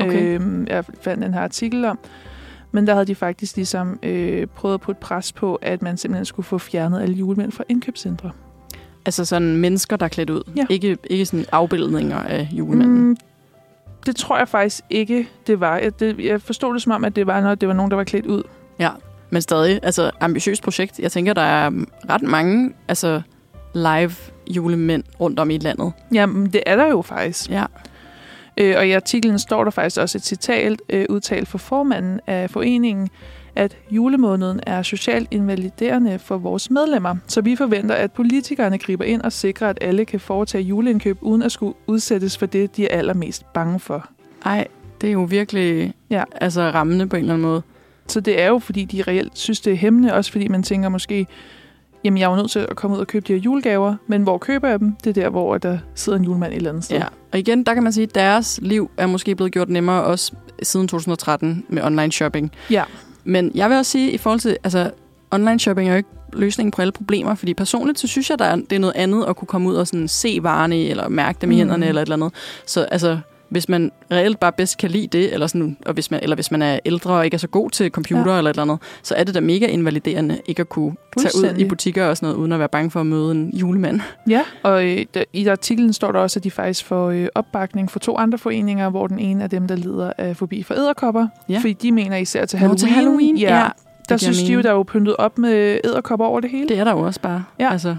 [0.00, 0.22] Okay.
[0.22, 1.98] Øhm, jeg fandt den her artikel om.
[2.72, 6.24] Men der havde de faktisk ligesom øh, prøvet at putte pres på, at man simpelthen
[6.24, 8.30] skulle få fjernet alle julemænd fra indkøbscentre.
[9.06, 10.42] Altså sådan mennesker, der er klædt ud.
[10.56, 10.66] Ja.
[10.70, 13.08] Ikke, ikke sådan afbildninger af julemanden.
[13.08, 13.16] Mm,
[14.06, 15.78] det tror jeg faktisk ikke, det var.
[15.78, 17.96] Jeg, det, jeg forstod det som om, at det var, når det var nogen, der
[17.96, 18.42] var klædt ud.
[18.78, 18.90] Ja,
[19.30, 20.98] men stadig, altså ambitiøst projekt.
[20.98, 21.70] Jeg tænker, der er
[22.10, 23.22] ret mange altså,
[23.74, 24.12] live
[24.50, 25.92] julemænd rundt om i landet.
[26.14, 27.50] Jamen, det er der jo faktisk.
[27.50, 27.64] Ja.
[28.58, 32.50] Øh, og i artiklen står der faktisk også et citat øh, udtalt for formanden af
[32.50, 33.08] foreningen,
[33.56, 37.16] at julemåneden er socialt invaliderende for vores medlemmer.
[37.26, 41.42] Så vi forventer, at politikerne griber ind og sikrer, at alle kan foretage juleindkøb, uden
[41.42, 44.08] at skulle udsættes for det, de er allermest bange for.
[44.44, 44.66] Ej,
[45.00, 46.24] det er jo virkelig Ja.
[46.40, 47.62] altså, rammende på en eller anden måde.
[48.06, 50.88] Så det er jo, fordi de reelt synes, det er hæmmende, også fordi man tænker
[50.88, 51.26] måske,
[52.04, 54.22] jamen jeg er jo nødt til at komme ud og købe de her julegaver, men
[54.22, 54.96] hvor køber jeg dem?
[55.04, 56.96] Det er der, hvor der sidder en julemand et eller andet sted.
[56.96, 57.04] Ja.
[57.32, 60.32] Og igen, der kan man sige, at deres liv er måske blevet gjort nemmere også
[60.62, 62.52] siden 2013 med online shopping.
[62.70, 62.84] Ja.
[63.24, 64.90] Men jeg vil også sige, i forhold til, altså
[65.30, 68.44] online shopping er jo ikke løsningen på alle problemer, fordi personligt, så synes jeg, der
[68.44, 71.08] er, det er noget andet at kunne komme ud og sådan se varerne i, eller
[71.08, 71.58] mærke dem i Mm.
[71.58, 72.32] hænderne, eller et eller andet.
[72.66, 73.18] Så altså,
[73.52, 76.50] hvis man reelt bare bedst kan lide det, eller, sådan, og hvis man, eller hvis
[76.50, 78.38] man er ældre og ikke er så god til computer Ja.
[78.38, 81.58] eller et eller andet, så er det da mega invaliderende ikke at kunne tage ud
[81.58, 84.00] i butikker og sådan noget, uden at være bange for at møde en julemand.
[84.28, 87.90] Ja, og øh, der, i artiklen står der også, at de faktisk får øh, opbakning
[87.90, 91.26] for to andre foreninger, hvor den ene er dem, der lider af fobi for æderkopper.
[91.48, 91.58] Ja.
[91.58, 92.78] Fordi de mener især til Nå, Halloween.
[92.78, 93.58] til Halloween, ja.
[93.62, 93.68] ja.
[94.08, 96.68] der synes de jo, der er jo pyntet op med æderkopper over det hele.
[96.68, 97.44] Det er der jo også bare.
[97.60, 97.72] Ja.
[97.72, 97.96] Altså,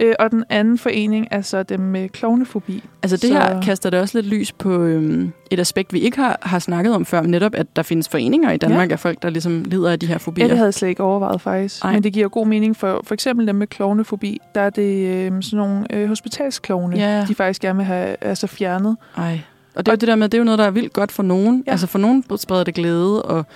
[0.00, 2.84] Øh, og den anden forening er så dem med klovnefobi.
[3.02, 6.16] Altså det Så- her kaster det også lidt lys på øhm, et aspekt, vi ikke
[6.16, 8.92] har, har snakket om før, netop at der findes foreninger i Danmark ja.
[8.92, 10.44] af folk, der ligesom lider af de her fobier.
[10.44, 11.84] Ja, det havde jeg slet ikke overvejet faktisk.
[11.84, 11.92] Ej.
[11.92, 14.38] Men det giver god mening for for eksempel dem med klovnefobi.
[14.54, 17.24] Der er det øh, sådan nogle øh, hospitalsklovne, Ja.
[17.28, 18.96] de faktisk gerne vil have altså fjernet.
[19.16, 19.40] Ej.
[19.74, 21.12] Og det er jo det der med, det er jo noget, der er vildt godt
[21.12, 21.64] for nogen.
[21.66, 21.70] Ja.
[21.70, 23.46] Altså for nogen spreder det glæde og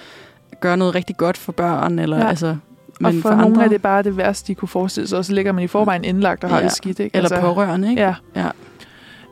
[0.61, 1.99] gør noget rigtig godt for børn.
[1.99, 2.29] Eller, ja.
[2.29, 2.57] altså,
[3.03, 5.19] Men og for, for, nogle andre, er det bare det værste, de kunne forestille sig.
[5.19, 6.65] Og så ligger man i forvejen indlagt og har Ja.
[6.65, 6.99] det skidt.
[7.01, 7.17] Ikke?
[7.17, 8.03] eller pårørende, ikke?
[8.03, 8.15] Ja.
[8.37, 8.49] Ja.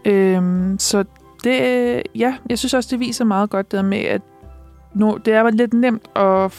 [0.05, 1.05] Øhm, så
[1.45, 4.23] det, ja, jeg synes også, det viser meget godt det der med, at
[4.95, 6.53] nu, det er lidt nemt at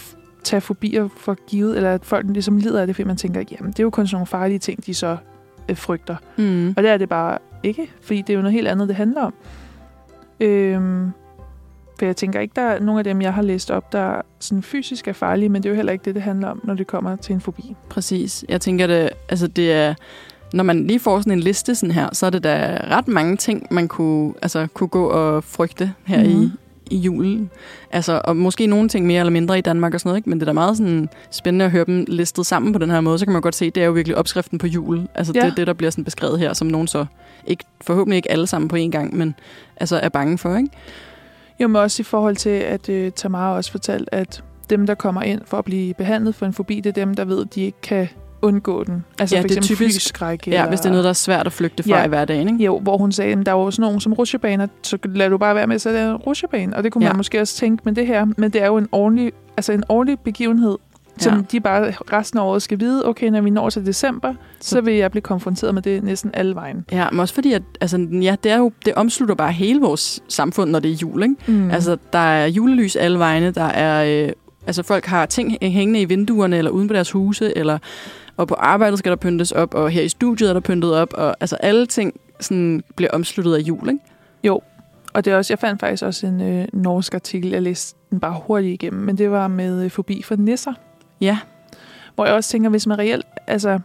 [0.43, 3.71] tage fobier for givet, eller at folk ligesom lider af det, fordi man tænker, jamen
[3.71, 5.17] det er jo kun sådan nogle farlige ting, de så
[5.69, 6.15] øh, frygter.
[6.37, 6.73] Mm.
[6.77, 9.21] Og det er det bare ikke, fordi det er jo noget helt andet, det handler
[9.21, 9.33] om.
[10.39, 11.11] Øhm,
[12.01, 14.63] for jeg tænker ikke, der er nogen af dem, jeg har læst op, der sådan
[14.63, 16.87] fysisk er farlige, men det er jo heller ikke det, det handler om, når det
[16.87, 17.75] kommer til en fobi.
[17.89, 18.45] Præcis.
[18.49, 19.93] Jeg tænker, det, altså det er
[20.53, 23.37] når man lige får sådan en liste sådan her, så er det da ret mange
[23.37, 26.29] ting, man kunne, altså, kunne gå og frygte her mm.
[26.29, 26.51] i, Mhm.
[26.91, 27.49] i julen.
[27.91, 30.29] Altså, og måske nogle ting mere eller mindre i Danmark og sådan noget, ikke?
[30.29, 33.01] men det er da meget sådan spændende at høre dem listet sammen på den her
[33.01, 33.19] måde.
[33.19, 35.07] Så kan man godt se, det er jo virkelig opskriften på jul.
[35.15, 35.39] Altså, Ja.
[35.41, 37.05] det er det, der bliver sådan beskrevet her, som nogen så
[37.47, 39.35] ikke, forhåbentlig ikke alle sammen på en gang, men
[39.77, 40.69] altså er bange for, ikke?
[41.61, 45.21] Jo, men også i forhold til, at øh, Tamara også fortalt, at dem, der kommer
[45.21, 47.61] ind for at blive behandlet for en fobi, det er dem, der ved, at de
[47.61, 48.07] ikke kan
[48.41, 49.05] undgå den.
[49.19, 50.47] Altså Ja, for det er eksempel typisk- flyskræk.
[50.47, 52.05] Ja, hvis det er noget, der er svært at flygte fra Ja.
[52.05, 52.63] i hverdagen, ikke?
[52.63, 55.37] Jo, hvor hun sagde, at der er jo sådan nogen som rutsjebaner, så lad du
[55.37, 56.75] bare være med at sætte en rutsjebane.
[56.75, 57.09] Og det kunne Ja.
[57.09, 58.25] man måske også tænke med det her.
[58.37, 60.77] Men det er jo en ordentlig, altså en ordentlig begivenhed,
[61.21, 61.41] som Ja.
[61.51, 64.81] de bare resten af året skal vide, okay, når vi når til december, så, Så-
[64.81, 66.85] vil jeg blive konfronteret med det næsten alle vejen.
[66.91, 70.23] Ja, men også fordi, at altså, ja, det, er jo, det omslutter bare hele vores
[70.27, 71.35] samfund, når det er jul, ikke?
[71.47, 71.71] Mm.
[71.71, 74.25] Altså, der er julelys alle vegne, der er...
[74.27, 74.31] Øh,
[74.67, 77.77] altså, folk har ting hængende i vinduerne, eller uden på deres huse, eller
[78.37, 81.13] og på arbejdet skal der pyntes op, og her i studiet er der pyntet op,
[81.13, 83.99] og altså alle ting sådan, bliver omsluttet af jul, ikke?
[84.43, 84.61] Jo,
[85.13, 88.19] og det er også, jeg fandt faktisk også en øh, norsk artikel, jeg læste den
[88.19, 90.73] bare hurtigt igennem, men det var med øh, fobi for nisser.
[91.21, 91.37] Ja,
[92.15, 93.79] Hvor jeg også tænker, hvis man reelt altså,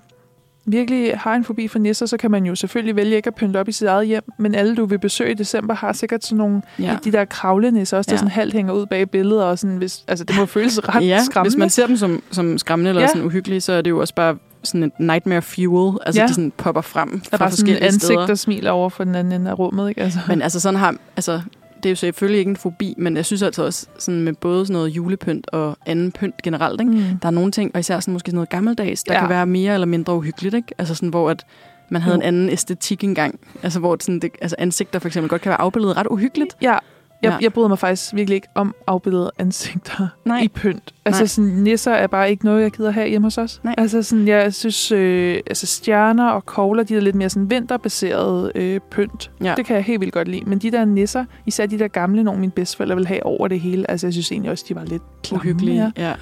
[0.66, 3.58] virkelig har en fobi for nisser, så kan man jo selvfølgelig vælge ikke at pynte
[3.60, 6.38] op i sit eget hjem, men alle, du vil besøge i december, har sikkert sådan
[6.38, 6.84] nogle, ja.
[6.84, 6.96] ja.
[7.04, 8.18] de der kravlenisser også, der Ja.
[8.18, 11.22] sådan halvt hænger ud bag billeder, og sådan, hvis, altså det må føles ret ja,
[11.24, 11.50] skræmmende.
[11.54, 13.08] hvis man ser dem som, som skræmmende eller Ja.
[13.08, 15.98] sådan uhyggelige, så er det jo også bare sådan et nightmare fuel.
[16.06, 16.26] Altså, Ja.
[16.26, 18.26] de sådan popper frem der er fra bare sådan et forskellige ansigt, steder.
[18.26, 20.00] der smiler over for den anden ende af rummet, ikke?
[20.02, 20.18] Altså.
[20.28, 21.40] Men altså sådan har, altså,
[21.82, 24.66] det er jo selvfølgelig ikke en fobi, men jeg synes altså også sådan med både
[24.66, 26.92] sådan noget julepynt og anden pynt generelt, ikke?
[26.92, 27.18] Mm.
[27.22, 29.20] Der er nogle ting, og især sådan måske sådan noget gammeldags, der ja.
[29.20, 30.74] Kan være mere eller mindre uhyggeligt, ikke?
[30.78, 31.46] Altså sådan, hvor at
[31.88, 32.20] man havde Jo.
[32.20, 33.40] en anden æstetik engang.
[33.62, 36.56] Altså hvor sådan, det, altså ansigter for eksempel godt kan være afbildet ret uhyggeligt.
[36.62, 36.78] Ja,
[37.22, 37.34] jeg, Ja.
[37.34, 37.38] ja.
[37.42, 40.40] jeg bryder mig faktisk virkelig ikke om afbildede ansigter Nej.
[40.40, 40.94] i pynt.
[41.04, 41.26] Altså Nej.
[41.26, 43.60] sådan, nisser er bare ikke noget, jeg gider have hjemme hos os.
[43.64, 43.74] Nej.
[43.78, 48.52] Altså sådan, jeg synes, øh, altså stjerner og kogler, de er lidt mere sådan vinterbaserede
[48.54, 49.30] øh, pynt.
[49.44, 49.54] Ja.
[49.56, 50.42] Det kan jeg helt vildt godt lide.
[50.46, 53.60] Men de der nisser, især de der gamle, nogle mine bedsteforældre vil have over det
[53.60, 53.90] hele.
[53.90, 55.40] Altså jeg synes egentlig også, de var lidt klamme.
[55.40, 55.92] Uhyggelige.
[55.96, 56.08] Ja.
[56.08, 56.14] Ja.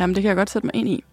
[0.00, 1.04] Jamen, det kan jeg godt sætte mig ind i.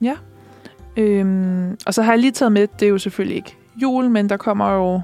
[0.98, 4.30] Øhm, og så har jeg lige taget med, det er jo selvfølgelig ikke jul, men
[4.30, 5.02] der kommer jo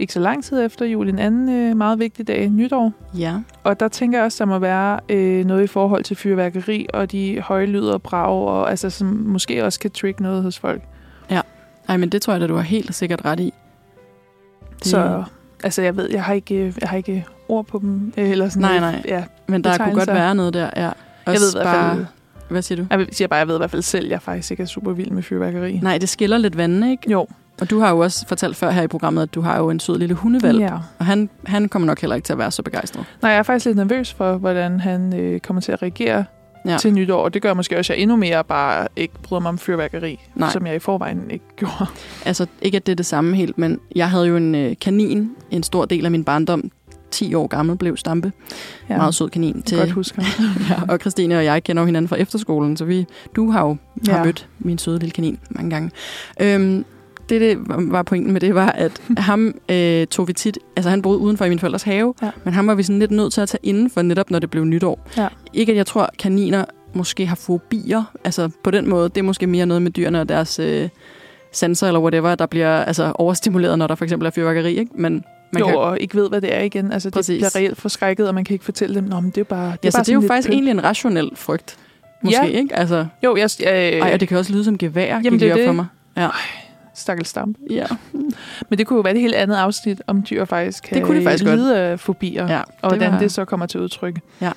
[0.00, 2.92] ikke så lang tid efter jul en anden øh, meget vigtig dag, nytår.
[3.18, 3.34] Ja.
[3.64, 7.12] Og der tænker jeg også, der må være øh, noget i forhold til fyrværkeri og
[7.12, 10.82] de høje lyder og brag, og, altså, som måske også kan trigge noget hos folk.
[11.88, 13.52] Ej, men det tror jeg da, du har helt sikkert ret i.
[14.78, 15.24] Det- Så
[15.64, 18.12] altså, jeg ved, jeg har ikke, jeg har ikke ord på dem.
[18.16, 19.02] øh, Eller sådan Nej, nej.
[19.08, 20.82] Ja, Men der kunne godt være noget der, ja.
[20.82, 20.92] jeg
[21.26, 22.06] Også ved i hvert fald, bare,
[22.48, 22.86] Hvad siger du?
[22.90, 25.10] jeg siger bare, jeg ved i hvert fald selv, jeg faktisk ikke er super vild
[25.10, 25.78] med fyrværkeri.
[25.82, 27.10] Nej, det skiller lidt vandene, ikke?
[27.10, 27.26] Jo.
[27.60, 29.80] Og du har jo også fortalt før her i programmet, at du har jo en
[29.80, 30.58] sød lille hundevalg.
[30.58, 30.74] Ja.
[30.98, 33.04] Og han, han kommer nok heller ikke til at være så begejstret.
[33.22, 36.24] Nej, jeg er faktisk lidt nervøs for, hvordan han øh, kommer til at reagere
[36.66, 36.76] Ja.
[36.78, 37.22] til nytår.
[37.24, 40.18] Og det gør måske også, at jeg endnu mere bare ikke bryder mig om fyrværkeri,
[40.34, 40.50] Nej.
[40.50, 41.86] som jeg i forvejen ikke gjorde.
[42.24, 45.30] Altså, ikke at det er det samme helt, men jeg havde jo en øh, kanin,
[45.50, 46.70] en stor del af min barndom,
[47.10, 48.32] 10 år gammel, blev Stampe.
[48.88, 48.96] Ja.
[48.96, 49.62] Meget sød kanin.
[49.62, 50.44] Til, godt huske ham.
[50.70, 53.76] ja, og Christine og jeg kender jo hinanden fra efterskolen, så vi, du har jo
[54.08, 54.24] har Ja.
[54.24, 55.90] mødt min søde lille kanin mange gange.
[56.40, 56.84] Øhm,
[57.30, 60.58] det, det var pointen med det, var, at ham øh, tog vi tit...
[60.76, 62.30] Altså, han boede udenfor i min forældres have, Ja.
[62.44, 64.64] men ham var vi sådan lidt nødt til at tage indenfor, netop når det blev
[64.64, 65.08] nytår.
[65.16, 65.28] Ja.
[65.52, 66.64] Ikke, at jeg tror, kaniner
[66.94, 68.02] måske har fobier.
[68.24, 70.88] Altså, på den måde, det er måske mere noget med dyrene og deres øh,
[71.52, 74.90] sanser eller whatever, der bliver altså, overstimuleret, når der for eksempel er fyrværkeri, ikke?
[74.94, 76.92] Men man jo, kan, og ikke ved, hvad det er igen.
[76.92, 77.38] Altså, det Præcis.
[77.38, 79.78] bliver reelt forskrækket, og man kan ikke fortælle dem, Nå, men det er bare det
[79.84, 81.76] ja, så bare det er jo faktisk pynt." egentlig en rationel frygt.
[82.24, 82.48] Måske, Ja.
[82.48, 82.76] ikke?
[82.76, 83.50] Altså, Jo, jeg...
[83.66, 85.66] Øh, ej, og det kan også lyde som gevær, Jamen, gik det er op det.
[85.66, 85.86] for mig.
[87.00, 87.56] Stakkels stamp.
[87.70, 87.86] Ja.
[88.70, 91.16] Men det kunne jo være det helt andet afsnit, om dyr faktisk kan Det kunne
[91.16, 91.58] det faktisk godt.
[91.58, 94.20] lide af fobier, ja og hvordan var- det, det så kommer til udtryk.
[94.40, 94.52] Ja.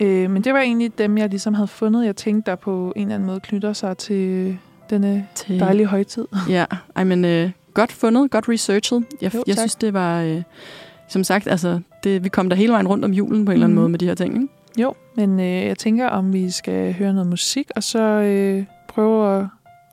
[0.00, 2.06] Øh, men det var egentlig dem, jeg ligesom havde fundet.
[2.06, 4.58] Jeg tænkte, der på en eller anden måde knytter sig til
[4.90, 6.26] denne til, dejlige højtid.
[6.48, 6.64] Ja,
[6.96, 9.04] ej, men øh, godt fundet, godt researchet.
[9.22, 10.42] Jeg, Jo, jeg synes, det var, øh,
[11.08, 13.66] som sagt, altså, det, vi kom der hele vejen rundt om julen på en eller
[13.66, 13.80] anden Mhm.
[13.82, 14.34] måde med de her ting.
[14.34, 14.48] Ikke?
[14.78, 19.38] Jo, men øh, jeg tænker, om vi skal høre noget musik, og så øh, prøve
[19.38, 19.46] at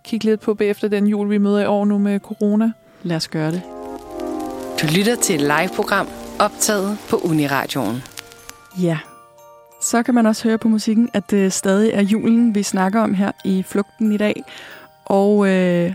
[0.06, 2.72] kigge lidt på bagefter den jul, vi møder i år nu med corona.
[3.04, 3.62] Lad os gøre det.
[4.82, 6.08] Du lytter til et live-program
[6.40, 8.04] optaget på Uniradioen.
[8.82, 8.98] Ja.
[9.82, 13.14] Så kan man også høre på musikken, at det stadig er julen, vi snakker om
[13.14, 14.44] her i Flugten i dag.
[15.06, 15.94] Og øh,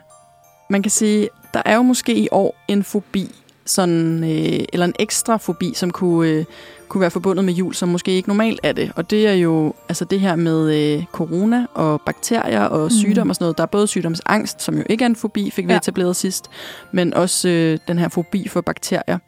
[0.71, 4.95] man kan sige, der er jo måske i år en fobi, sådan, øh, eller en
[4.99, 6.45] ekstra fobi, som kunne, øh,
[6.91, 8.93] kunne være forbundet med jul, som måske ikke normalt er det.
[8.97, 12.91] Og det er jo altså det her med øh, corona og bakterier og Mhm.
[12.91, 13.57] sygdom og sådan noget.
[13.59, 15.77] Der er både sygdomsangst, som jo ikke er en fobi, fik vi Ja.
[15.79, 16.45] etableret sidst,
[16.93, 19.19] men også øh, den her fobi for bakterier,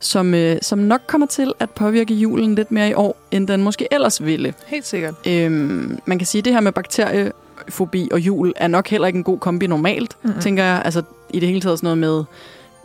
[0.00, 3.62] som, øh, som nok kommer til at påvirke julen lidt mere i år, end den
[3.62, 4.54] måske ellers ville.
[4.66, 5.14] Helt sikkert.
[5.26, 9.16] Øhm, man kan sige, at det her med bakteriefobi og jul er nok heller ikke
[9.16, 10.40] en god kombi normalt, Mm-mm.
[10.40, 10.82] tænker jeg.
[10.84, 12.24] Altså, i det hele taget sådan noget med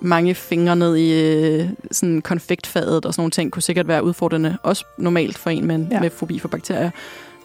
[0.02, 4.58] mange fingre ned i øh, sådan konfektfadet og sådan nogle ting, kunne sikkert være udfordrende,
[4.64, 6.00] også normalt for en med, ja.
[6.00, 6.90] Med fobi for bakterier.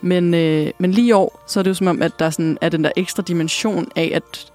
[0.00, 2.58] Men, øh, men lige i år, så er det jo som om, at der sådan
[2.60, 4.52] er den der ekstra dimension af, at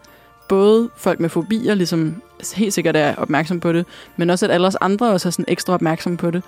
[0.49, 2.21] både folk med fobier ligesom
[2.55, 3.85] helt sikkert er opmærksom på det,
[4.17, 6.43] men også at alle os andre også er sådan ekstra opmærksom på det.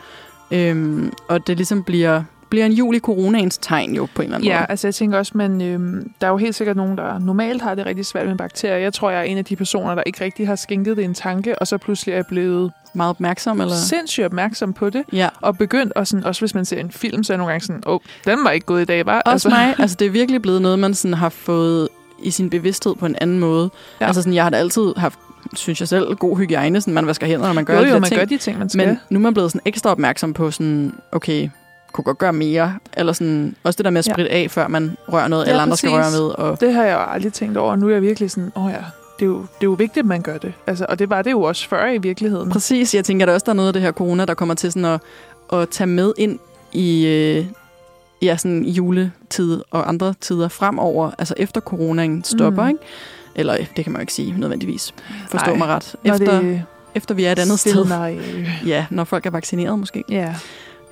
[0.51, 4.35] Øhm, og det ligesom bliver, bliver en jul i coronaens tegn jo på en eller
[4.37, 4.65] anden Ja, måde.
[4.69, 7.75] altså jeg tænker også, men øhm, der er jo helt sikkert nogen, der normalt har
[7.75, 8.77] det rigtig svært med bakterier.
[8.77, 11.13] Jeg tror, jeg er en af de personer, der ikke rigtig har skænket det en
[11.13, 13.75] tanke, og så pludselig er blevet Meget opmærksom, eller?
[13.75, 15.03] sindssygt opmærksom på det.
[15.13, 15.29] Ja.
[15.41, 17.65] Og begyndt, og sådan, også hvis man ser en film, så er jeg nogle gange
[17.65, 19.21] sådan, åh, oh, den var ikke gået i dag, var.
[19.25, 19.75] Også mig.
[19.79, 21.87] Altså, det er virkelig blevet noget, man sådan har fået
[22.23, 23.69] i sin bevidsthed på en anden måde.
[23.73, 23.77] Ja.
[24.01, 24.07] Ja.
[24.07, 25.19] Altså, sådan, jeg har da altid haft,
[25.55, 26.81] synes jeg selv, god hygiejne.
[26.81, 28.19] Sådan, man vasker hænder, når man gør Jo, de jo, der man ting.
[28.19, 28.87] gør de ting, man skal.
[28.87, 31.49] Men nu er man blevet sådan ekstra opmærksom på sådan, okay,
[31.93, 32.75] kunne godt gøre mere.
[32.97, 34.13] Eller sådan, også det der med at Ja.
[34.13, 36.17] spritte af, før man rører noget, Ja, eller andre skal præcis.
[36.19, 36.35] røre med.
[36.35, 37.75] Og, Det har jeg jo aldrig tænkt over.
[37.75, 38.77] Nu er jeg virkelig sådan, åh oh ja,
[39.19, 40.53] det er, jo, det er jo vigtigt, at man gør det.
[40.67, 42.49] Altså, og det var det jo også før i virkeligheden.
[42.51, 44.71] Præcis, jeg tænker, der også der er noget af det her corona, der kommer til
[44.71, 45.01] sådan at,
[45.59, 46.39] at tage med ind
[46.71, 47.45] i øh,
[48.21, 52.69] ja, sådan juletid og andre tider fremover, altså efter coronaen stopper, Mm.
[52.69, 52.79] ikke?
[53.35, 54.93] Eller det kan man jo ikke sige nødvendigvis.
[55.29, 55.95] Forstå Nej, mig ret.
[56.03, 56.63] Efter, det
[56.95, 57.91] efter vi er et andet sted.
[57.91, 58.19] af.
[58.67, 60.03] Ja, når folk er vaccineret måske.
[60.09, 60.35] Ja.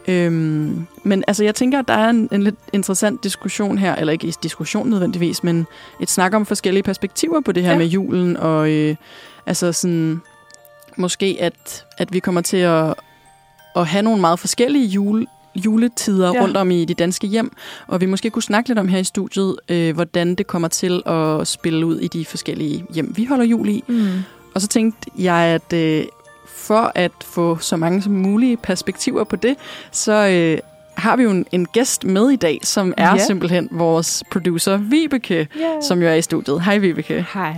[0.08, 4.14] Øhm, men altså, jeg tænker, at der er en, en lidt interessant diskussion her, eller
[4.14, 5.68] ikke diskussion nødvendigvis, men
[6.00, 7.78] et snak om forskellige perspektiver på det her ja.
[7.78, 8.96] Med julen, og øh,
[9.46, 10.22] altså sådan,
[10.98, 12.94] måske at, at vi kommer til at,
[13.76, 16.34] at have nogle meget forskellige jule, juletider.
[16.34, 16.42] Ja.
[16.42, 17.52] rundt om i de danske hjem,
[17.88, 21.02] og vi måske kunne snakke lidt om her i studiet, øh, hvordan det kommer til
[21.06, 23.84] at spille ud i de forskellige hjem, vi holder jul i.
[23.88, 24.08] Mm.
[24.56, 26.06] Og så tænkte jeg, at øh,
[26.56, 29.56] for at få så mange som mulige perspektiver på det,
[29.92, 30.60] så øh,
[30.98, 33.18] har vi jo en, en gæst med i dag, som er Ja.
[33.18, 35.84] simpelthen vores producer Vibeke, Yeah.
[35.84, 36.64] som jo er i studiet.
[36.64, 37.26] Hej Vibeke.
[37.34, 37.56] Hej.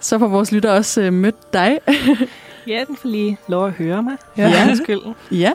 [0.00, 1.78] Så får vores lytter også øh, mødt dig.
[2.68, 4.16] Ja, den får lige lov at høre mig.
[4.36, 4.48] Ja.
[4.48, 5.00] For Undskyld.
[5.30, 5.52] ja.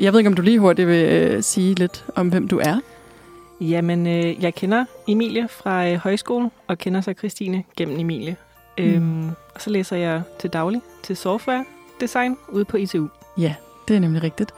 [0.00, 2.76] Jeg ved ikke, om du lige hurtigt vil øh, sige lidt om, hvem du er.
[3.60, 8.36] Jamen, øh, jeg kender Emilie fra øh, højskolen, og kender så Christine gennem Emilie.
[8.78, 8.84] Mm.
[8.84, 11.64] Øhm, og så læser jeg til daglig til software
[12.04, 13.06] design ude på ITU.
[13.38, 13.54] Ja,
[13.88, 14.52] det er nemlig rigtigt.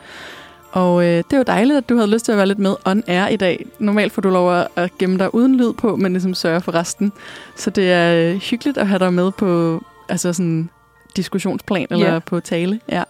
[0.73, 2.75] Og øh, det er jo dejligt, at du havde lyst til at være lidt med
[2.85, 3.67] on air i dag.
[3.79, 7.13] Normalt får du lov at- gemme dig uden lyd på, men ligesom sørge for resten.
[7.57, 10.69] Så det er øh, hyggeligt at have dig med på altså sådan
[11.17, 12.19] diskussionsplan eller Ja.
[12.19, 12.81] på tale.
[12.89, 13.03] Ja.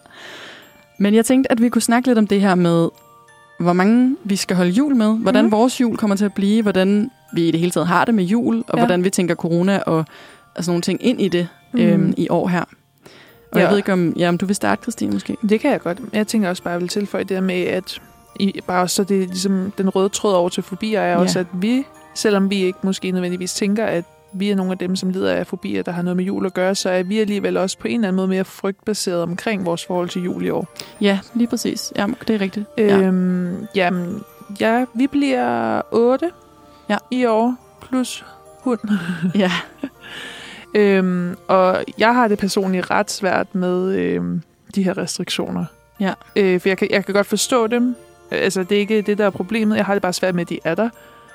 [0.99, 2.88] Men jeg tænkte, at vi kunne snakke lidt om det her med,
[3.61, 5.53] hvor mange vi skal holde jul med, hvordan Mhm.
[5.53, 8.25] vores jul kommer til at blive, hvordan vi i det hele taget har det med
[8.25, 8.81] jul, og Ja.
[8.81, 10.05] hvordan vi tænker corona og, og
[10.64, 11.81] sådan nogle ting ind i det Mm.
[11.81, 12.64] øhm, i år her.
[13.52, 13.62] Og ja.
[13.62, 15.37] jeg ved ikke, om, ja, om du vil starte, Christine, måske?
[15.48, 15.98] Det kan jeg godt.
[16.12, 18.00] Jeg tænker også bare, at jeg vil tilføje det her med, at
[18.40, 21.18] i, bare så det er ligesom den røde tråd over til fobier, er Ja.
[21.18, 24.96] også, at vi, selvom vi ikke måske nødvendigvis tænker, at vi er nogle af dem,
[24.96, 27.56] som lider af fobier, der har noget med jul at gøre, så er vi alligevel
[27.56, 30.68] også på en eller anden måde mere frygtbaseret omkring vores forhold til jul i år.
[31.00, 31.92] Ja, lige præcis.
[31.96, 32.66] Ja, det er rigtigt.
[32.78, 32.85] Ja.
[32.85, 32.98] Ja.
[33.02, 34.22] Øhm, jamen,
[34.61, 36.30] ja, vi bliver 8
[36.88, 36.96] Ja.
[37.11, 37.54] i år,
[37.88, 38.24] plus
[38.61, 38.80] hund.
[39.35, 39.52] ja.
[40.77, 44.43] Øhm, og jeg har det personligt ret svært med øhm,
[44.75, 45.65] de her restriktioner.
[46.01, 46.12] Ja.
[46.37, 47.97] Øh, for jeg kan, jeg kan godt forstå dem.
[48.31, 49.77] Altså, det er ikke det, der er problemet.
[49.77, 50.89] Jeg har det bare svært med, at de er der.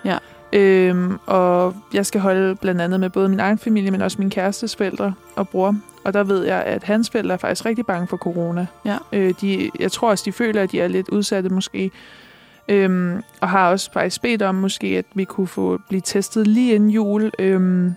[0.06, 0.18] Ja.
[0.54, 4.30] Øhm, og jeg skal holde blandt andet med både min egen familie, men også min
[4.30, 5.76] kærestes forældre og bror.
[6.04, 8.68] Og der ved jeg, at hans forældre er faktisk rigtig bange for corona.
[8.86, 8.98] Ja.
[9.14, 11.92] Øh, de, jeg tror også, de føler, at de er lidt udsatte måske.
[12.68, 16.76] Øhm, og har også faktisk bedt om måske, at vi kunne få blive testet lige
[16.76, 17.32] inden jul.
[17.40, 17.96] Øhm,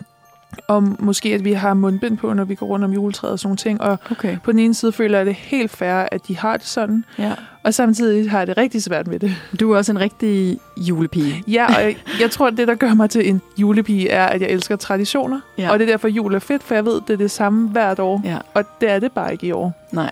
[0.69, 3.47] og måske, at vi har mundbind på, når vi går rundt om juletræet og sådan
[3.49, 3.81] nogle ting.
[3.81, 4.37] Og Okay.
[4.45, 7.05] på den ene side føler jeg det helt fair, at de har det sådan.
[7.19, 7.33] Ja.
[7.63, 9.37] Og samtidig har jeg det rigtig svært med det.
[9.61, 11.43] Du er også en rigtig julepige.
[11.49, 14.41] Ja, og jeg, jeg tror, at det, der gør mig til en julepige, er, at
[14.41, 15.41] jeg elsker traditioner.
[15.59, 15.71] Ja.
[15.73, 17.99] Og det er derfor, jul er fedt, for jeg ved, det er det samme hvert
[17.99, 18.21] år.
[18.25, 19.89] Ja, Og det er det bare ikke i år.
[19.93, 20.11] nej.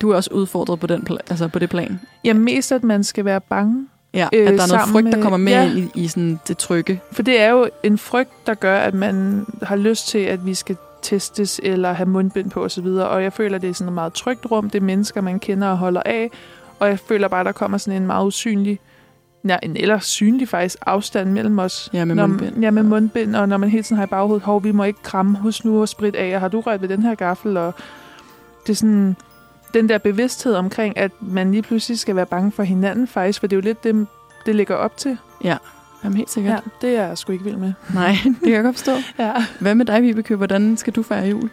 [0.00, 2.00] Du er også udfordret på, den pla- altså på det plan.
[2.24, 3.86] Ja, mest at man skal være bange.
[4.14, 5.72] Ja, Øh, at der er noget frygt, der kommer med ja.
[5.72, 7.00] i, i sådan det trygge.
[7.12, 10.54] For det er jo en frygt, der gør, at man har lyst til, at vi
[10.54, 12.86] skal testes eller have mundbind på osv.
[12.86, 14.70] Og jeg føler, at det er sådan et meget trygt rum.
[14.70, 16.30] Det er mennesker, man kender og holder af.
[16.78, 18.80] Og jeg føler bare, at der kommer sådan en meget usynlig,
[19.48, 21.90] ja, en eller synlig faktisk afstand mellem os.
[21.92, 22.60] Ja, med når, mundbind.
[22.60, 25.02] Ja, med mundbind, og når man hele tiden har i baghovedet, hov, vi må ikke
[25.02, 27.56] kramme, husk nu og sprit af, og har du rørt ved den her gaffel?
[27.56, 27.74] Og
[28.66, 29.16] det er sådan
[29.74, 33.46] den der bevidsthed omkring, at man lige pludselig skal være bange for hinanden faktisk, for
[33.46, 34.06] det er jo lidt det,
[34.46, 35.18] det ligger op til.
[35.44, 36.52] Jamen helt sikkert.
[36.82, 37.72] Ja, det er jeg sgu ikke vild med.
[37.94, 38.92] Nej, det kan jeg godt forstå.
[39.18, 39.32] Ja.
[39.60, 40.36] Hvad med dig, Vibeke?
[40.36, 41.50] Hvordan skal du fejre jul?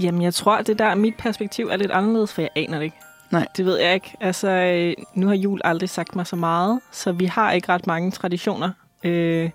[0.00, 2.84] Jamen, jeg tror, at det der mit perspektiv er lidt anderledes, for jeg aner det
[2.84, 2.96] ikke.
[3.30, 3.46] Nej.
[3.56, 4.14] Det ved jeg ikke.
[4.20, 7.86] Altså, øh, nu har jul aldrig sagt mig så meget, så vi har ikke ret
[7.86, 8.70] mange traditioner.
[9.04, 9.50] Øh,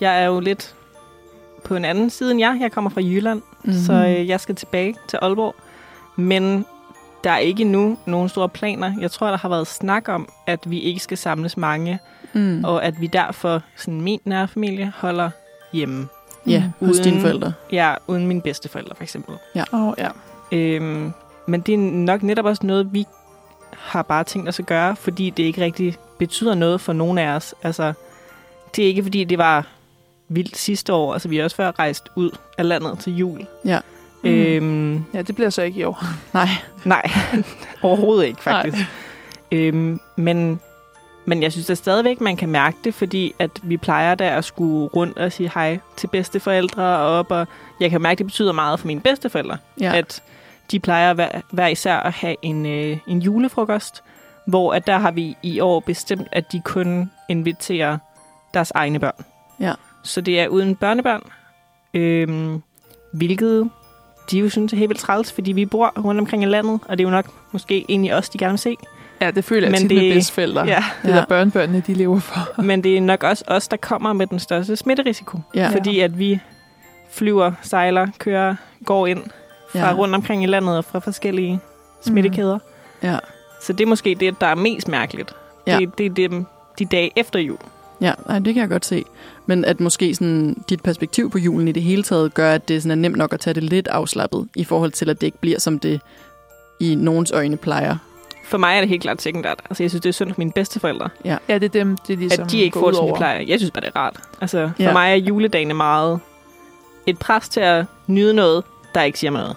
[0.00, 0.74] jeg er jo lidt
[1.64, 2.54] på en anden side end jer.
[2.60, 3.72] Jeg kommer fra Jylland, Mhm.
[3.86, 5.54] så øh, jeg skal tilbage til Aalborg.
[6.16, 6.64] Men
[7.24, 8.92] der er ikke nu nogen store planer.
[9.00, 11.98] Jeg tror, der har været snak om, at vi ikke skal samles mange,
[12.32, 12.64] mm.
[12.64, 15.30] og at vi derfor, sådan min nære familie, holder
[15.72, 16.08] hjemme.
[16.46, 17.52] ja, hos uden- dine forældre.
[17.72, 19.34] Ja, uden mine bedsteforældre for eksempel.
[19.72, 20.08] Åh, oh, ja.
[20.52, 21.12] Øhm,
[21.46, 23.06] men det er nok netop også noget, vi
[23.72, 27.28] har bare tænkt os at gøre, fordi det ikke rigtig betyder noget for nogen af
[27.28, 27.54] os.
[27.62, 27.92] Altså,
[28.76, 29.66] det er ikke fordi, det var
[30.28, 31.12] vildt sidste år.
[31.12, 33.46] Altså, vi har også før rejst ud af landet til jul.
[33.64, 33.78] Ja.
[34.24, 34.30] Mm.
[34.30, 36.04] Øhm, Ja, det bliver så ikke i år.
[36.34, 36.48] Nej.
[36.84, 37.10] nej,
[37.82, 38.76] overhovedet ikke faktisk.
[39.52, 40.60] Øhm, men,
[41.24, 44.44] men jeg synes at stadigvæk, man kan mærke det, fordi at vi plejer da at
[44.44, 47.46] skulle rundt og sige hej til bedsteforældre og op, og
[47.80, 49.96] jeg kan mærke, at det betyder meget for mine bedsteforældre Ja.
[49.96, 50.22] at
[50.70, 54.02] de plejer hver, hver især at have en, øh, en julefrokost,
[54.46, 57.98] hvor at der har vi i år bestemt, at de kun inviterer
[58.54, 59.24] deres egne børn.
[59.60, 59.72] Ja.
[60.04, 61.22] Så det er uden børnebørn,
[61.94, 62.62] øhm,
[63.12, 63.70] hvilket
[64.30, 66.98] de jo synes er helt vildt træls, fordi vi bor rundt omkring i landet, og
[66.98, 68.76] det er jo nok måske egentlig os, de gerne vil se.
[69.20, 70.64] Ja, det føler jeg Men tit det- med bedstforældre.
[70.66, 70.84] Ja.
[71.02, 72.48] Det der børnebørnene, de lever for.
[72.62, 75.38] Men det er nok også os, der kommer med den største smitterisiko.
[75.54, 75.68] Ja.
[75.68, 76.40] Fordi at vi
[77.10, 79.22] flyver, sejler, kører, går ind
[79.72, 79.92] fra Ja.
[79.94, 81.60] rundt omkring i landet og fra forskellige
[82.06, 82.58] smittekæder.
[83.02, 83.18] Ja.
[83.62, 85.34] Så det er måske det, der er mest mærkeligt.
[85.66, 85.78] Ja.
[85.78, 86.46] Det, det er dem,
[86.78, 87.58] de dage efter jul.
[88.00, 89.04] Ja, nej, det kan jeg godt se.
[89.46, 92.82] Men at måske sådan, dit perspektiv på julen i det hele taget gør, at det
[92.82, 95.38] sådan er nemt nok at tage det lidt afslappet, i forhold til, at det ikke
[95.38, 96.00] bliver, som det
[96.80, 97.96] i nogens øjne plejer.
[98.44, 99.58] For mig er det helt klart sekundært.
[99.70, 102.16] Altså, jeg synes, det er synd for mine bedsteforældre, Ja, det er dem, det er
[102.18, 103.40] ligesom at de ikke går får det, som de plejer.
[103.40, 104.16] Jeg synes bare, det er rart.
[104.40, 104.92] Altså, for Ja.
[104.92, 106.20] mig er juledagene meget
[107.06, 109.56] et pres til at nyde noget, der ikke siger mig noget.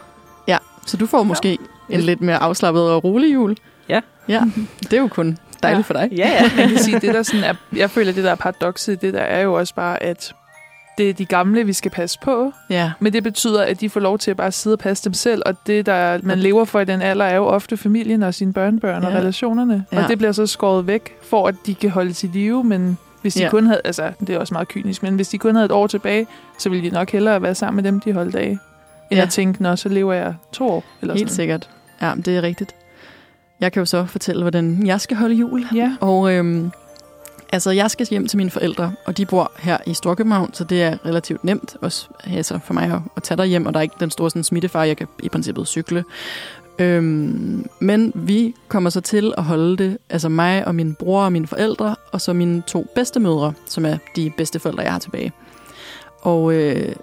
[0.85, 1.57] Så du får måske
[1.89, 3.57] en lidt mere afslappet og rolig jul.
[3.89, 4.01] Ja.
[4.27, 4.41] Ja,
[4.81, 5.93] det er jo kun dejligt Ja.
[5.93, 6.09] for dig.
[6.17, 6.49] Ja, ja.
[6.57, 9.13] Man kan sige, det der sådan er, jeg føler, det der er paradokset, i det
[9.13, 10.33] der er jo også bare, at
[10.97, 13.99] det er de gamle, vi skal passe på, Ja, men det betyder, at de får
[13.99, 16.79] lov til at bare sidde og passe dem selv, og det, der man lever for
[16.79, 19.17] i den alder, er jo ofte familien og sine børnebørn og Ja.
[19.17, 20.03] relationerne, Ja.
[20.03, 23.33] og det bliver så skåret væk, for at de kan holde til live, men hvis
[23.33, 23.49] de Ja.
[23.49, 25.87] kun havde, altså det er også meget kynisk, men hvis de kun havde et år
[25.87, 26.27] tilbage,
[26.59, 28.59] så ville de nok hellere være sammen med dem, de holdt af, end
[29.11, 29.21] Ja.
[29.21, 30.83] at tænke, nå, så lever jeg to år.
[31.01, 31.35] Eller helt sådan.
[31.35, 31.69] sikkert.
[32.01, 32.75] Ja, det er rigtigt.
[33.61, 35.65] Jeg kan jo så fortælle, hvordan jeg skal holde jul.
[35.75, 35.95] Ja.
[35.99, 36.71] Og øhm,
[37.51, 40.83] altså, jeg skal hjem til mine forældre, og de bor her i Storkøbenhavn, så det
[40.83, 43.95] er relativt nemt også altså, for mig at, at tage hjem, og der er ikke
[43.99, 46.03] den store sådan, smittefare, jeg kan i princippet cykle.
[46.79, 51.31] Øhm, men vi kommer så til at holde det, altså mig og min bror og
[51.31, 55.31] mine forældre, og så mine to bedstemødre, som er de bedste forældre, jeg har tilbage.
[56.21, 56.95] Og øh,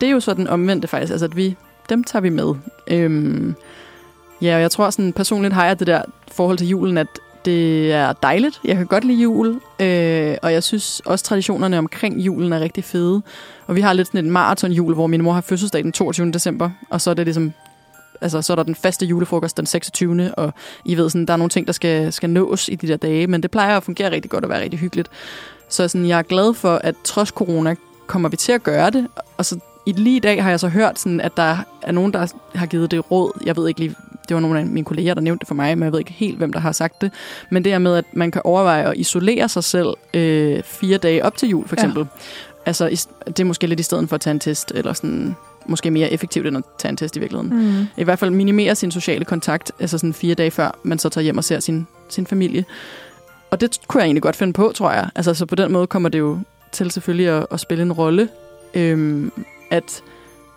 [0.00, 1.56] det er jo så den omvendte faktisk, altså at vi,
[1.88, 2.54] dem tager vi med.
[2.88, 3.54] Øhm,
[4.42, 7.06] ja, og jeg tror sådan, personligt har jeg det der forhold til julen, at
[7.44, 8.60] det er dejligt.
[8.64, 12.84] Jeg kan godt lide jul, øh, og jeg synes også traditionerne omkring julen er rigtig
[12.84, 13.22] fede.
[13.66, 16.32] Og vi har lidt sådan en maratonjul, hvor min mor har fødselsdag den 22.
[16.32, 17.52] december, og så er det ligesom
[18.20, 20.34] altså, så er der den faste julefrokost den 26.
[20.34, 20.52] Og
[20.84, 23.26] I ved, sådan, der er nogle ting, der skal, skal nås i de der dage,
[23.26, 25.08] men det plejer at fungere rigtig godt og være rigtig hyggeligt.
[25.68, 27.74] Så sådan, jeg er glad for, at trods corona
[28.06, 29.06] kommer vi til at gøre det.
[29.36, 32.12] Og så i lige i dag har jeg så hørt, sådan, at der er nogen,
[32.12, 33.42] der har givet det råd.
[33.46, 33.94] Jeg ved ikke lige,
[34.28, 36.12] det var nogle af mine kolleger, der nævnte det for mig, men jeg ved ikke
[36.12, 37.12] helt, hvem der har sagt det.
[37.50, 41.24] Men det er med, at man kan overveje at isolere sig selv øh, fire dage
[41.24, 41.82] op til jul, for Ja.
[41.82, 42.06] eksempel.
[42.66, 45.36] Altså, i- det er måske lidt i stedet for at tage en test, eller sådan,
[45.66, 47.76] måske mere effektivt end at tage en test i virkeligheden.
[47.78, 47.86] Mm.
[47.96, 51.22] I hvert fald minimere sin sociale kontakt, altså sådan fire dage før man så tager
[51.22, 52.64] hjem og ser sin, sin familie.
[53.50, 55.08] Og det kunne jeg egentlig godt finde på, tror jeg.
[55.14, 56.38] Altså, så på den måde kommer det jo
[56.72, 58.28] til selvfølgelig at, at spille en rolle,
[58.74, 59.32] øhm,
[59.70, 60.02] at,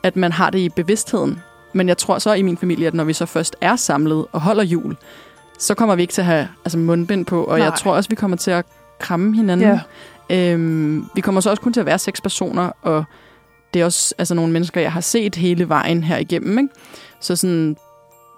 [0.03, 1.39] at man har det i bevidstheden.
[1.73, 4.41] Men jeg tror så i min familie, at når vi så først er samlet og
[4.41, 4.95] holder jul,
[5.59, 7.65] så kommer vi ikke til at have altså, mundbind på, og Nej.
[7.67, 8.65] jeg tror også, vi kommer til at
[8.99, 9.79] kramme hinanden.
[10.29, 10.51] Ja.
[10.51, 13.03] Øhm, vi kommer så også kun til at være seks personer, og
[13.73, 16.57] det er også altså, nogle mennesker, jeg har set hele vejen her igennem.
[16.59, 16.69] Ikke?
[17.19, 17.77] Så sådan,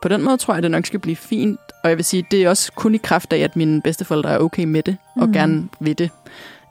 [0.01, 1.59] på den måde tror jeg, det nok skal blive fint.
[1.83, 4.37] Og jeg vil sige, det er også kun i kraft af, at mine bedsteforældre er
[4.37, 5.33] okay med det, og Mhm.
[5.33, 6.09] gerne vil det.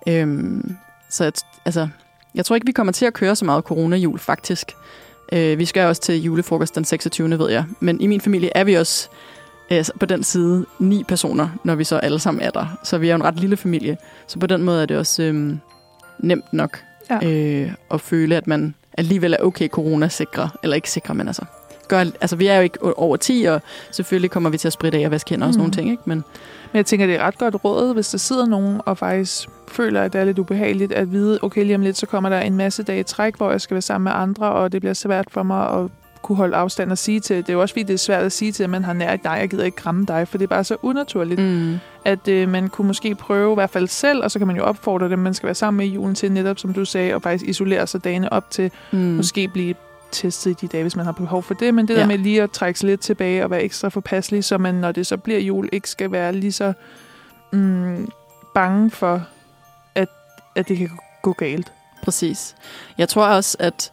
[0.09, 0.77] Øhm,
[1.11, 1.33] så jeg,
[1.65, 1.89] altså,
[2.35, 4.73] jeg tror ikke, vi kommer til at køre så meget corona-jul, faktisk.
[5.33, 7.39] Øh, vi skal også til julefrokost den 26.
[7.39, 7.65] ved jeg.
[7.81, 9.09] Men i min familie er vi også
[9.73, 12.79] øh, på den side ni personer, når vi så alle sammen er der.
[12.85, 13.97] Så vi er jo en ret lille familie.
[14.27, 15.59] Så på den måde er det også øhm,
[16.19, 16.79] nemt nok
[17.11, 17.29] Ja.
[17.29, 20.51] øh, at føle, at man alligevel er okay corona-sikre.
[20.63, 21.43] Eller ikke sikre, men altså...
[21.89, 24.99] Gør, altså, vi er jo ikke over 10, og selvfølgelig kommer vi til at spritte
[24.99, 25.63] af og vaske hænder og sådan Mm.
[25.63, 26.03] nogle ting, ikke?
[26.07, 26.25] Men
[26.73, 30.03] Men jeg tænker, det er ret godt råd, hvis der sidder nogen og faktisk føler,
[30.03, 32.57] at det er lidt ubehageligt at vide, okay, lige om lidt, så kommer der en
[32.57, 35.27] masse dage i træk, hvor jeg skal være sammen med andre, og det bliver svært
[35.31, 35.91] for mig at
[36.23, 37.37] kunne holde afstand og sige til.
[37.37, 39.25] Det er jo også fordi, det er svært at sige til, at man har nært
[39.25, 41.79] dig, jeg gider ikke kramme dig, for det er bare så unaturligt, mm.
[42.05, 44.63] at øh, man kunne måske prøve i hvert fald selv, og så kan man jo
[44.63, 47.23] opfordre dem, man skal være sammen med i julen til netop, som du sagde, og
[47.23, 48.99] faktisk isolere sig dagene op til, mm.
[48.99, 49.75] måske blive
[50.13, 51.75] testet i de dage, hvis man har behov for det.
[51.75, 52.01] Men det ja.
[52.01, 54.93] Der med lige at trække sig lidt tilbage og være ekstra forpasselig, så man, når
[54.93, 56.73] det så bliver jul, ikke skal være lige så
[57.53, 58.09] mm,
[58.55, 59.23] bange for,
[59.95, 60.09] at,
[60.57, 60.91] at det kan
[61.23, 61.73] gå galt.
[62.03, 62.55] Præcis.
[62.99, 63.93] Jeg tror også, at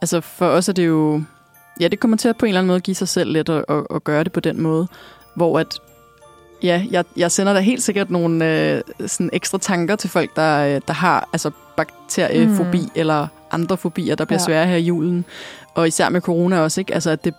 [0.00, 1.22] altså for os er det jo...
[1.80, 3.64] Ja, det kommer til at på en eller anden måde give sig selv lidt at,
[3.68, 4.88] at, at gøre det på den måde,
[5.34, 5.78] hvor at
[6.62, 10.74] Ja, jeg, jeg sender da helt sikkert nogle øh, sådan ekstra tanker til folk, der,
[10.74, 12.90] øh, der har altså bakteriefobi mm.
[12.94, 14.42] eller andre fobier, der bliver Ja.
[14.42, 14.46] ja.
[14.46, 15.24] svære her i julen.
[15.74, 16.94] Og især med corona også, ikke?
[16.94, 17.34] Altså, at det,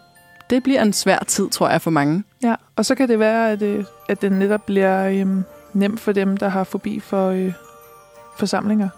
[0.49, 2.23] det bliver en svær tid, tror jeg, for mange.
[2.43, 5.43] Ja, og så kan det være, at, øh, at det netop bliver øhm,
[5.73, 7.53] nemt for dem, der har fobi for øh,
[8.37, 8.89] forsamlinger.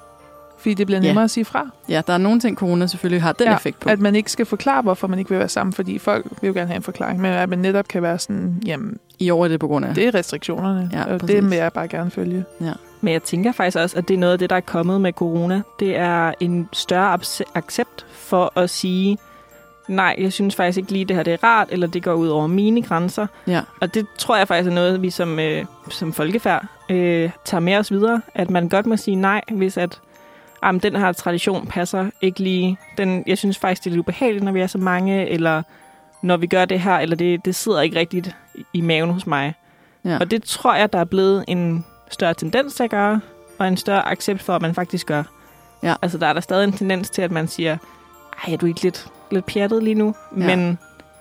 [0.60, 1.08] Fordi det bliver Ja.
[1.08, 1.70] nemmere at sige fra.
[1.90, 3.90] Ja, der er nogle ting, corona selvfølgelig har den Ja, effekt på.
[3.90, 6.54] At man ikke skal forklare, hvorfor man ikke vil være sammen, fordi folk vil jo
[6.54, 7.22] gerne have en forklaring.
[7.22, 9.96] Men at man netop kan være sådan, jamen, I år er det på grund af...
[9.96, 11.36] det er restriktionerne, Ja, og præcis.
[11.36, 12.46] det vil jeg bare gerne følge.
[13.02, 15.14] Men jeg tænker faktisk også, at det er noget af det, der er kommet med
[15.14, 15.62] corona.
[15.80, 17.20] Det er en større
[17.56, 19.18] accept for at sige,
[19.88, 22.28] nej, jeg synes faktisk ikke lige, det her det er rart, eller det går ud
[22.28, 23.28] over mine grænser.
[23.48, 27.62] Ja, Og det tror jeg faktisk er noget, vi som, øh, som folkefærd øh, tager
[27.62, 28.22] med os videre.
[28.36, 30.00] At man godt må sige nej, hvis at
[30.64, 32.78] jamen, den her tradition passer ikke lige.
[32.98, 35.64] Den, jeg synes faktisk, det er lidt ubehageligt, når vi er så mange, eller
[36.22, 38.36] når vi gør det her, eller det, det sidder ikke rigtigt
[38.74, 39.54] i- maven hos mig.
[40.06, 40.18] ja.
[40.20, 43.22] Og det tror jeg, der er blevet en større tendens til at gøre,
[43.60, 45.24] og en større accept for, at man faktisk gør.
[45.84, 45.96] Ja.
[46.02, 47.78] Altså, der er der stadig en tendens til, at man siger,
[48.48, 50.16] ej, er du ikke lidt, lidt pjattet lige nu?
[50.38, 50.56] Ja.
[50.56, 50.78] Men,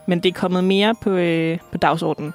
[0.07, 2.35] men det er kommet mere på, øh, på dagsordenen,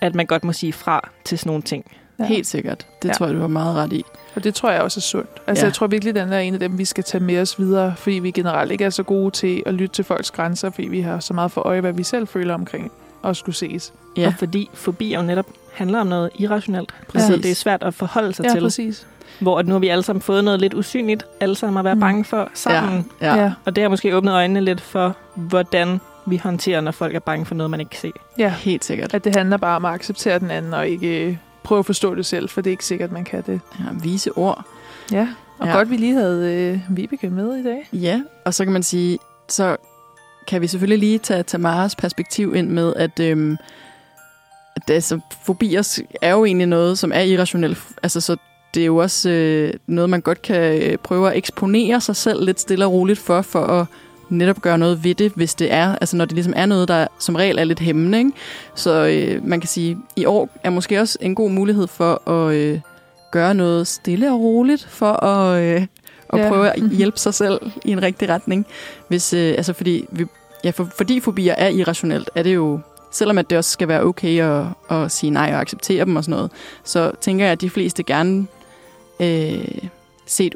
[0.00, 1.84] at man godt må sige fra til sådan nogle ting.
[2.18, 2.24] Ja.
[2.24, 2.86] Helt sikkert.
[3.02, 3.12] Det Ja.
[3.14, 4.04] tror jeg, du har meget ret i.
[4.34, 5.30] Og det tror jeg også er sundt.
[5.46, 5.66] Altså, Ja.
[5.66, 8.18] jeg tror virkelig, den er en af dem, vi skal tage med os videre, fordi
[8.18, 11.20] vi generelt ikke er så gode til at lytte til folks grænser, fordi vi har
[11.20, 12.92] så meget for øje, hvad vi selv føler omkring
[13.24, 13.92] at skulle ses.
[14.16, 16.94] Ja, Og fordi fobi jo netop handler om noget irrationelt.
[17.08, 17.30] Præcis.
[17.30, 18.60] Altså, det er svært at forholde sig Ja, til.
[18.60, 19.06] præcis.
[19.40, 21.94] Hvor at nu har vi alle sammen fået noget lidt usynligt, alle sammen at være
[21.94, 22.00] Mm.
[22.00, 23.06] bange for sammen.
[23.20, 23.34] ja.
[23.36, 23.52] ja.
[23.64, 27.46] Og det har måske åbnet øjnene lidt for, hvordan vi håndterer, når folk er bange
[27.46, 28.12] for noget, man ikke kan se.
[28.38, 29.14] Ja, Helt sikkert.
[29.14, 32.14] at det handler bare om at acceptere den anden, og ikke øh, prøve at forstå
[32.14, 33.60] det selv, for det er ikke sikkert, man kan det.
[33.78, 34.64] Ja, vise ord.
[35.12, 35.72] Ja, og Ja.
[35.72, 37.88] godt, vi lige havde øh, Vibeke med i dag.
[37.92, 39.76] Ja, og så kan man sige, så
[40.46, 43.56] kan vi selvfølgelig lige tage Tamaras perspektiv ind med, at, øhm,
[44.76, 47.78] at altså, fobier er jo egentlig noget, som er irrationelt.
[48.02, 48.36] Altså, så
[48.74, 52.44] det er jo også øh, noget, man godt kan øh, prøve at eksponere sig selv
[52.44, 53.86] lidt stille og roligt for, for at
[54.28, 57.06] netop gøre noget ved det, hvis det er, altså når det ligesom er noget, der
[57.18, 58.18] som regel er lidt hæmmende.
[58.18, 58.30] Ikke?
[58.74, 62.54] Så øh, man kan sige, i år er måske også en god mulighed for at
[62.54, 62.80] øh,
[63.32, 65.86] gøre noget stille og roligt, for at, øh,
[66.32, 66.48] at Ja.
[66.48, 68.66] prøve at hjælpe sig selv i en rigtig retning.
[69.08, 70.26] Hvis, øh, altså fordi, vi,
[70.64, 72.80] ja, for, fordi fobier er irrationelt, er det jo,
[73.12, 74.64] selvom at det også skal være okay at,
[74.98, 76.50] at sige nej og acceptere dem og sådan noget,
[76.84, 78.46] så tænker jeg, at de fleste gerne
[79.20, 79.78] øh,
[80.26, 80.54] set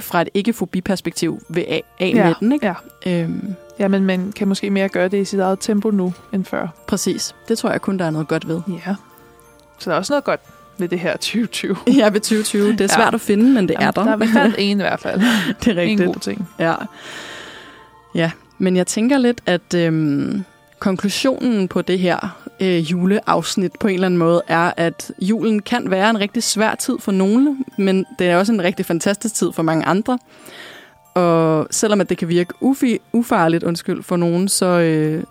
[0.00, 2.52] fra et ikke-fobi-perspektiv vil af, af Ja, den.
[2.52, 2.66] Ikke?
[3.06, 3.22] ja.
[3.22, 6.44] Øhm, Ja, men man kan måske mere gøre det i sit eget tempo nu end
[6.44, 6.68] før.
[6.86, 7.34] præcis.
[7.48, 8.60] Det tror jeg kun, der er noget godt ved.
[8.86, 8.94] Ja.
[9.78, 10.40] Så der er også noget godt
[10.78, 11.76] ved det her 2020.
[11.98, 12.72] Ja, ved 2020.
[12.72, 12.94] Det er Ja.
[12.94, 14.04] svært at finde, men det er der.
[14.04, 15.20] Der er i hvert fald en i hvert fald.
[15.64, 16.06] det er En rigtigt.
[16.06, 16.48] god ting.
[16.58, 16.74] Ja.
[18.14, 20.44] ja, men jeg tænker lidt, at øhm,
[20.78, 25.90] konklusionen på det her øh, juleafsnit på en eller anden måde er, at julen kan
[25.90, 29.52] være en rigtig svær tid for nogle, men det er også en rigtig fantastisk tid
[29.52, 30.18] for mange andre.
[31.14, 35.24] Og selvom at det kan virke ufi, ufarligt undskyld, for nogen, så, øh,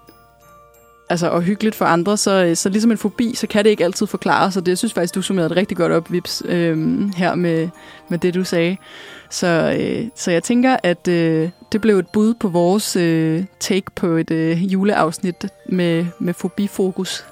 [1.09, 4.07] altså, og hyggeligt for andre, så, så ligesom en fobi, så kan det ikke altid
[4.07, 7.35] forklares, og det jeg synes faktisk, du summerede det rigtig godt op, Vips, øh, her
[7.35, 7.69] med,
[8.09, 8.77] med det, du sagde.
[9.29, 13.91] Så, øh, så jeg tænker, at øh, det blev et bud på vores øh, take
[13.95, 17.25] på et øh, juleafsnit med, med fobifokus.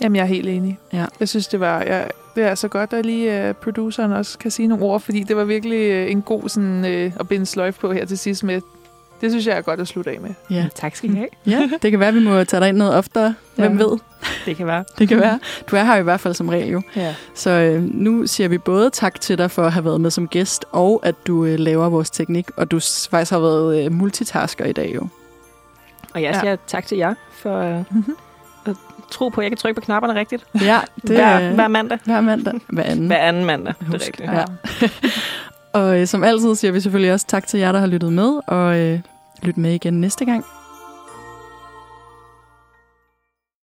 [0.00, 0.78] Jamen, jeg er helt enig.
[0.92, 1.04] Ja.
[1.20, 4.50] Jeg synes, det var jeg, det er så godt, at lige uh, produceren også kan
[4.50, 7.78] sige nogle ord, fordi det var virkelig uh, en god sådan, uh, at binde sløjf
[7.78, 8.60] på her til sidst med.
[9.20, 10.30] Det synes jeg er godt at slutte af med.
[10.50, 10.66] Ja.
[10.74, 11.28] Tak skal I have.
[11.46, 13.34] ja, det kan være, at vi må tage dig ind noget oftere.
[13.56, 13.84] Hvem Ja.
[13.84, 13.98] ved?
[14.46, 14.84] Det kan være.
[14.98, 15.38] Det kan være.
[15.70, 16.82] Du er her i hvert fald som regel jo.
[16.96, 17.14] Ja.
[17.34, 20.28] Så øh, nu siger vi både tak til dig for at have været med som
[20.28, 24.64] gæst, og at du øh, laver vores teknik, og du faktisk har været øh, multitasker
[24.64, 25.08] i dag jo.
[26.14, 26.40] Og jeg Ja.
[26.40, 28.16] siger tak til jer for øh, Mhm.
[28.66, 28.76] at
[29.10, 30.46] tro på, at jeg kan trykke på knapperne rigtigt.
[30.62, 31.98] Ja, Det, hver, hver mandag.
[32.04, 32.54] hver mandag.
[32.68, 33.06] Hver anden.
[33.06, 33.74] Hver anden mandag.
[33.80, 34.06] Det er Husk.
[34.06, 34.30] rigtigt.
[34.32, 34.44] Ja.
[35.72, 38.40] Og øh, som altid siger vi selvfølgelig også tak til jer, der har lyttet med,
[38.46, 39.00] og øh,
[39.42, 40.44] lyt med igen næste gang.